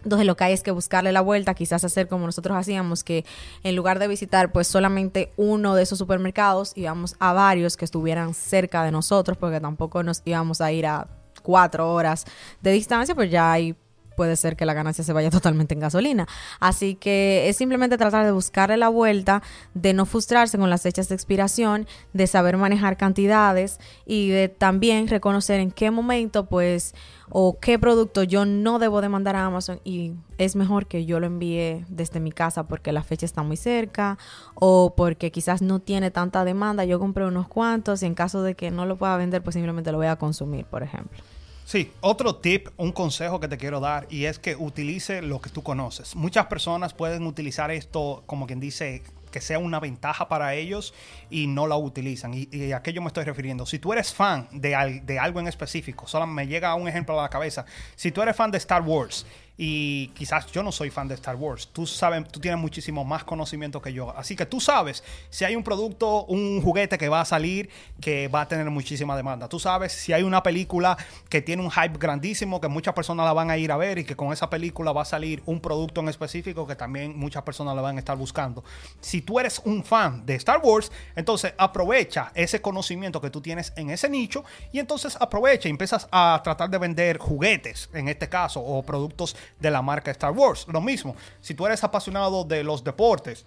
Entonces 0.04 0.26
lo 0.26 0.36
que 0.36 0.44
hay 0.44 0.52
es 0.52 0.62
que 0.62 0.72
buscarle 0.72 1.12
la 1.12 1.20
vuelta, 1.20 1.54
quizás 1.54 1.84
hacer 1.84 2.08
como 2.08 2.26
nosotros 2.26 2.56
hacíamos, 2.56 3.04
que 3.04 3.24
en 3.62 3.76
lugar 3.76 3.98
de 3.98 4.08
visitar 4.08 4.52
pues 4.52 4.66
solamente 4.66 5.32
uno 5.36 5.74
de 5.74 5.84
esos 5.84 5.98
supermercados, 5.98 6.72
íbamos 6.74 7.14
a 7.20 7.32
varios 7.32 7.76
que 7.76 7.84
estuvieran 7.84 8.34
cerca 8.34 8.82
de 8.82 8.90
nosotros, 8.90 9.38
porque 9.38 9.60
tampoco 9.60 10.02
nos 10.02 10.22
íbamos 10.24 10.60
a 10.60 10.72
ir 10.72 10.86
a 10.86 11.06
cuatro 11.42 11.92
horas 11.92 12.24
de 12.60 12.72
distancia, 12.72 13.14
pues 13.14 13.30
ya 13.30 13.52
hay 13.52 13.76
puede 14.22 14.36
ser 14.36 14.54
que 14.54 14.66
la 14.66 14.72
ganancia 14.72 15.02
se 15.02 15.12
vaya 15.12 15.30
totalmente 15.38 15.74
en 15.74 15.80
gasolina. 15.80 16.28
Así 16.60 16.94
que 16.94 17.48
es 17.48 17.56
simplemente 17.56 17.98
tratar 17.98 18.24
de 18.24 18.30
buscarle 18.30 18.76
la 18.76 18.88
vuelta, 18.88 19.42
de 19.74 19.94
no 19.94 20.06
frustrarse 20.06 20.58
con 20.58 20.70
las 20.70 20.82
fechas 20.82 21.08
de 21.08 21.16
expiración, 21.16 21.88
de 22.12 22.28
saber 22.28 22.56
manejar 22.56 22.96
cantidades 22.96 23.80
y 24.06 24.28
de 24.28 24.48
también 24.48 25.08
reconocer 25.08 25.58
en 25.58 25.72
qué 25.72 25.90
momento, 25.90 26.46
pues, 26.46 26.94
o 27.30 27.58
qué 27.58 27.80
producto 27.80 28.22
yo 28.22 28.44
no 28.44 28.78
debo 28.78 29.00
de 29.00 29.08
mandar 29.08 29.34
a 29.34 29.44
Amazon 29.44 29.80
y 29.82 30.12
es 30.38 30.54
mejor 30.54 30.86
que 30.86 31.04
yo 31.04 31.18
lo 31.18 31.26
envíe 31.26 31.84
desde 31.88 32.20
mi 32.20 32.30
casa 32.30 32.68
porque 32.68 32.92
la 32.92 33.02
fecha 33.02 33.26
está 33.26 33.42
muy 33.42 33.56
cerca 33.56 34.18
o 34.54 34.94
porque 34.96 35.32
quizás 35.32 35.62
no 35.62 35.80
tiene 35.80 36.12
tanta 36.12 36.44
demanda, 36.44 36.84
yo 36.84 37.00
compré 37.00 37.26
unos 37.26 37.48
cuantos 37.48 38.04
y 38.04 38.06
en 38.06 38.14
caso 38.14 38.44
de 38.44 38.54
que 38.54 38.70
no 38.70 38.86
lo 38.86 38.98
pueda 38.98 39.16
vender, 39.16 39.42
pues 39.42 39.54
simplemente 39.54 39.90
lo 39.90 39.98
voy 39.98 40.06
a 40.06 40.14
consumir, 40.14 40.64
por 40.66 40.84
ejemplo. 40.84 41.18
Sí, 41.64 41.92
otro 42.00 42.36
tip, 42.36 42.68
un 42.76 42.92
consejo 42.92 43.40
que 43.40 43.48
te 43.48 43.56
quiero 43.56 43.80
dar 43.80 44.06
y 44.10 44.24
es 44.24 44.38
que 44.38 44.56
utilice 44.56 45.22
lo 45.22 45.40
que 45.40 45.50
tú 45.50 45.62
conoces. 45.62 46.16
Muchas 46.16 46.46
personas 46.46 46.92
pueden 46.92 47.26
utilizar 47.26 47.70
esto 47.70 48.22
como 48.26 48.46
quien 48.46 48.60
dice 48.60 49.02
que 49.32 49.40
sea 49.40 49.58
una 49.58 49.80
ventaja 49.80 50.28
para 50.28 50.54
ellos 50.54 50.94
y 51.30 51.48
no 51.48 51.66
la 51.66 51.76
utilizan. 51.76 52.32
Y, 52.34 52.72
a 52.72 52.82
qué 52.82 52.92
yo 52.92 53.00
me 53.00 53.08
estoy 53.08 53.24
refiriendo. 53.24 53.66
Si 53.66 53.78
tú 53.78 53.92
eres 53.92 54.12
fan 54.12 54.46
de, 54.52 55.00
de 55.02 55.18
algo 55.18 55.40
en 55.40 55.48
específico, 55.48 56.06
solo 56.06 56.26
me 56.26 56.46
llega 56.46 56.74
un 56.74 56.86
ejemplo 56.86 57.18
a 57.18 57.22
la 57.22 57.28
cabeza. 57.30 57.64
Si 57.96 58.12
tú 58.12 58.22
eres 58.22 58.36
fan 58.36 58.50
de 58.50 58.58
Star 58.58 58.82
Wars 58.82 59.26
y 59.64 60.08
quizás 60.08 60.50
yo 60.50 60.64
no 60.64 60.72
soy 60.72 60.90
fan 60.90 61.06
de 61.06 61.14
Star 61.14 61.36
Wars. 61.36 61.68
Tú 61.72 61.86
sabes, 61.86 62.26
tú 62.26 62.40
tienes 62.40 62.58
muchísimo 62.58 63.04
más 63.04 63.22
conocimiento 63.22 63.80
que 63.80 63.92
yo. 63.92 64.12
Así 64.16 64.34
que 64.34 64.44
tú 64.44 64.60
sabes 64.60 65.04
si 65.30 65.44
hay 65.44 65.54
un 65.54 65.62
producto, 65.62 66.24
un 66.24 66.60
juguete 66.60 66.98
que 66.98 67.08
va 67.08 67.20
a 67.20 67.24
salir 67.24 67.70
que 68.00 68.26
va 68.26 68.40
a 68.40 68.48
tener 68.48 68.68
muchísima 68.70 69.16
demanda. 69.16 69.48
Tú 69.48 69.60
sabes 69.60 69.92
si 69.92 70.12
hay 70.12 70.24
una 70.24 70.42
película 70.42 70.96
que 71.28 71.42
tiene 71.42 71.62
un 71.62 71.70
hype 71.70 71.96
grandísimo, 71.96 72.60
que 72.60 72.66
muchas 72.66 72.92
personas 72.92 73.24
la 73.24 73.32
van 73.34 73.52
a 73.52 73.56
ir 73.56 73.70
a 73.70 73.76
ver 73.76 73.98
y 73.98 74.04
que 74.04 74.16
con 74.16 74.32
esa 74.32 74.50
película 74.50 74.90
va 74.90 75.02
a 75.02 75.04
salir 75.04 75.44
un 75.46 75.60
producto 75.60 76.00
en 76.00 76.08
específico 76.08 76.66
que 76.66 76.74
también 76.74 77.16
muchas 77.16 77.44
personas 77.44 77.76
la 77.76 77.82
van 77.82 77.94
a 77.94 77.98
estar 78.00 78.16
buscando. 78.16 78.64
Si 79.00 79.22
tú 79.22 79.38
eres 79.38 79.62
un 79.64 79.84
fan 79.84 80.26
de 80.26 80.34
Star 80.34 80.58
Wars, 80.60 80.90
entonces 81.14 81.54
aprovecha 81.56 82.32
ese 82.34 82.60
conocimiento 82.60 83.20
que 83.20 83.30
tú 83.30 83.40
tienes 83.40 83.72
en 83.76 83.90
ese 83.90 84.08
nicho 84.08 84.42
y 84.72 84.80
entonces 84.80 85.16
aprovecha 85.20 85.68
y 85.68 85.70
empiezas 85.70 86.08
a 86.10 86.40
tratar 86.42 86.68
de 86.68 86.78
vender 86.78 87.18
juguetes, 87.18 87.88
en 87.92 88.08
este 88.08 88.28
caso, 88.28 88.60
o 88.60 88.82
productos 88.82 89.36
de 89.60 89.70
la 89.70 89.82
marca 89.82 90.10
Star 90.10 90.32
Wars. 90.32 90.66
Lo 90.68 90.80
mismo, 90.80 91.16
si 91.40 91.54
tú 91.54 91.66
eres 91.66 91.82
apasionado 91.84 92.44
de 92.44 92.64
los 92.64 92.84
deportes, 92.84 93.44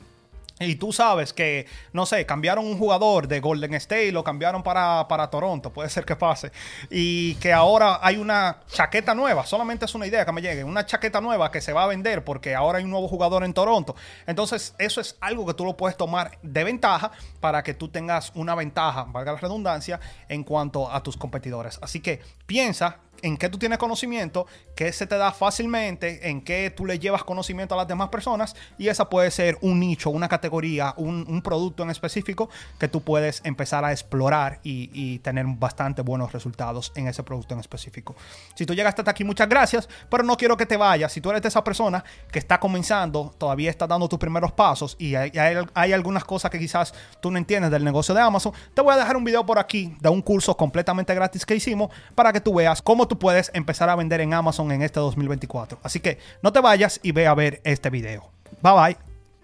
y 0.59 0.75
tú 0.75 0.93
sabes 0.93 1.33
que, 1.33 1.67
no 1.91 2.05
sé, 2.05 2.25
cambiaron 2.25 2.65
un 2.65 2.77
jugador 2.77 3.27
de 3.27 3.41
Golden 3.41 3.73
State, 3.73 4.13
lo 4.13 4.23
cambiaron 4.23 4.63
para, 4.63 5.05
para, 5.09 5.29
Toronto, 5.29 5.73
puede 5.73 5.89
ser 5.89 6.05
que 6.05 6.15
pase. 6.15 6.51
Y 6.89 7.35
que 7.35 7.51
ahora 7.51 7.99
hay 8.01 8.15
una 8.15 8.61
chaqueta 8.67 9.13
nueva, 9.13 9.45
solamente 9.45 9.83
es 9.83 9.93
una 9.95 10.07
idea 10.07 10.25
que 10.25 10.31
me 10.31 10.41
llegue, 10.41 10.63
una 10.63 10.85
chaqueta 10.85 11.19
nueva 11.19 11.51
que 11.51 11.59
se 11.59 11.73
va 11.73 11.83
a 11.83 11.87
vender 11.87 12.23
porque 12.23 12.55
ahora 12.55 12.77
hay 12.77 12.85
un 12.85 12.91
nuevo 12.91 13.09
jugador 13.09 13.43
en 13.43 13.53
Toronto. 13.53 13.95
Entonces, 14.27 14.75
eso 14.77 15.01
es 15.01 15.17
algo 15.19 15.45
que 15.45 15.53
tú 15.55 15.65
lo 15.65 15.75
puedes 15.75 15.97
tomar 15.97 16.37
de 16.41 16.63
ventaja 16.63 17.11
para 17.41 17.61
que 17.61 17.73
tú 17.73 17.89
tengas 17.89 18.31
una 18.33 18.55
ventaja, 18.55 19.03
valga 19.09 19.33
la 19.33 19.39
redundancia, 19.39 19.99
en 20.29 20.45
cuanto 20.45 20.89
a 20.89 21.03
tus 21.03 21.17
competidores. 21.17 21.79
Así 21.81 21.99
que 21.99 22.21
piensa 22.45 22.99
en 23.21 23.37
qué 23.37 23.49
tú 23.49 23.57
tienes 23.57 23.77
conocimiento, 23.77 24.47
qué 24.75 24.91
se 24.91 25.07
te 25.07 25.17
da 25.17 25.31
fácilmente, 25.31 26.29
en 26.29 26.41
qué 26.41 26.69
tú 26.69 26.85
le 26.85 26.99
llevas 26.99 27.23
conocimiento 27.23 27.75
a 27.75 27.77
las 27.77 27.87
demás 27.87 28.09
personas 28.09 28.55
y 28.77 28.87
esa 28.87 29.09
puede 29.09 29.31
ser 29.31 29.57
un 29.61 29.79
nicho, 29.79 30.09
una 30.09 30.27
categoría, 30.27 30.93
un, 30.97 31.25
producto 31.41 31.83
en 31.83 31.91
específico 31.91 32.49
que 32.79 32.87
tú 32.87 33.01
puedes 33.01 33.41
empezar 33.43 33.85
a 33.85 33.91
explorar 33.91 34.59
y, 34.63 35.19
tener 35.19 35.45
bastante 35.47 36.01
buenos 36.01 36.33
resultados 36.33 36.91
en 36.95 37.07
ese 37.07 37.23
producto 37.23 37.53
en 37.53 37.59
específico. 37.59 38.15
Si 38.53 38.65
tú 38.65 38.73
llegaste 38.73 39.01
hasta 39.01 39.11
aquí, 39.11 39.23
muchas 39.23 39.47
gracias, 39.47 39.87
pero 40.09 40.23
no 40.23 40.37
quiero 40.37 40.57
que 40.57 40.65
te 40.65 40.77
vayas. 40.77 41.11
Si 41.11 41.21
tú 41.21 41.29
eres 41.29 41.41
de 41.41 41.47
esa 41.47 41.63
persona 41.63 42.03
que 42.31 42.39
está 42.39 42.59
comenzando, 42.59 43.33
todavía 43.37 43.69
está 43.69 43.87
dando 43.87 44.07
tus 44.07 44.19
primeros 44.19 44.51
pasos 44.51 44.95
y 44.99 45.15
hay, 45.15 45.31
hay, 45.73 45.93
algunas 45.93 46.25
cosas 46.25 46.51
que 46.51 46.59
quizás 46.59 46.93
tú 47.21 47.31
no 47.31 47.37
entiendes 47.37 47.71
del 47.71 47.83
negocio 47.83 48.13
de 48.13 48.21
Amazon, 48.21 48.53
te 48.73 48.81
voy 48.81 48.93
a 48.93 48.97
dejar 48.97 49.15
un 49.17 49.23
video 49.23 49.45
por 49.45 49.59
aquí 49.59 49.95
de 49.99 50.09
un 50.09 50.21
curso 50.21 50.55
completamente 50.57 51.13
gratis 51.13 51.45
que 51.45 51.55
hicimos 51.55 51.89
para 52.13 52.33
que 52.33 52.41
tú 52.41 52.53
veas 52.53 52.81
tú 53.07 53.17
puedes 53.17 53.51
empezar 53.53 53.89
a 53.89 53.95
vender 53.95 54.21
en 54.21 54.33
Amazon 54.33 54.71
en 54.71 54.81
este 54.81 54.99
2024. 54.99 55.79
Así 55.83 55.99
que 55.99 56.19
no 56.41 56.51
te 56.51 56.61
vayas 56.61 56.99
y 57.03 57.11
ve 57.11 57.27
a 57.27 57.33
ver 57.33 57.61
este 57.63 57.89
video. 57.89 58.29
Bye 58.61 58.73
bye. 58.73 58.97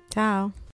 Chao. 0.10 0.52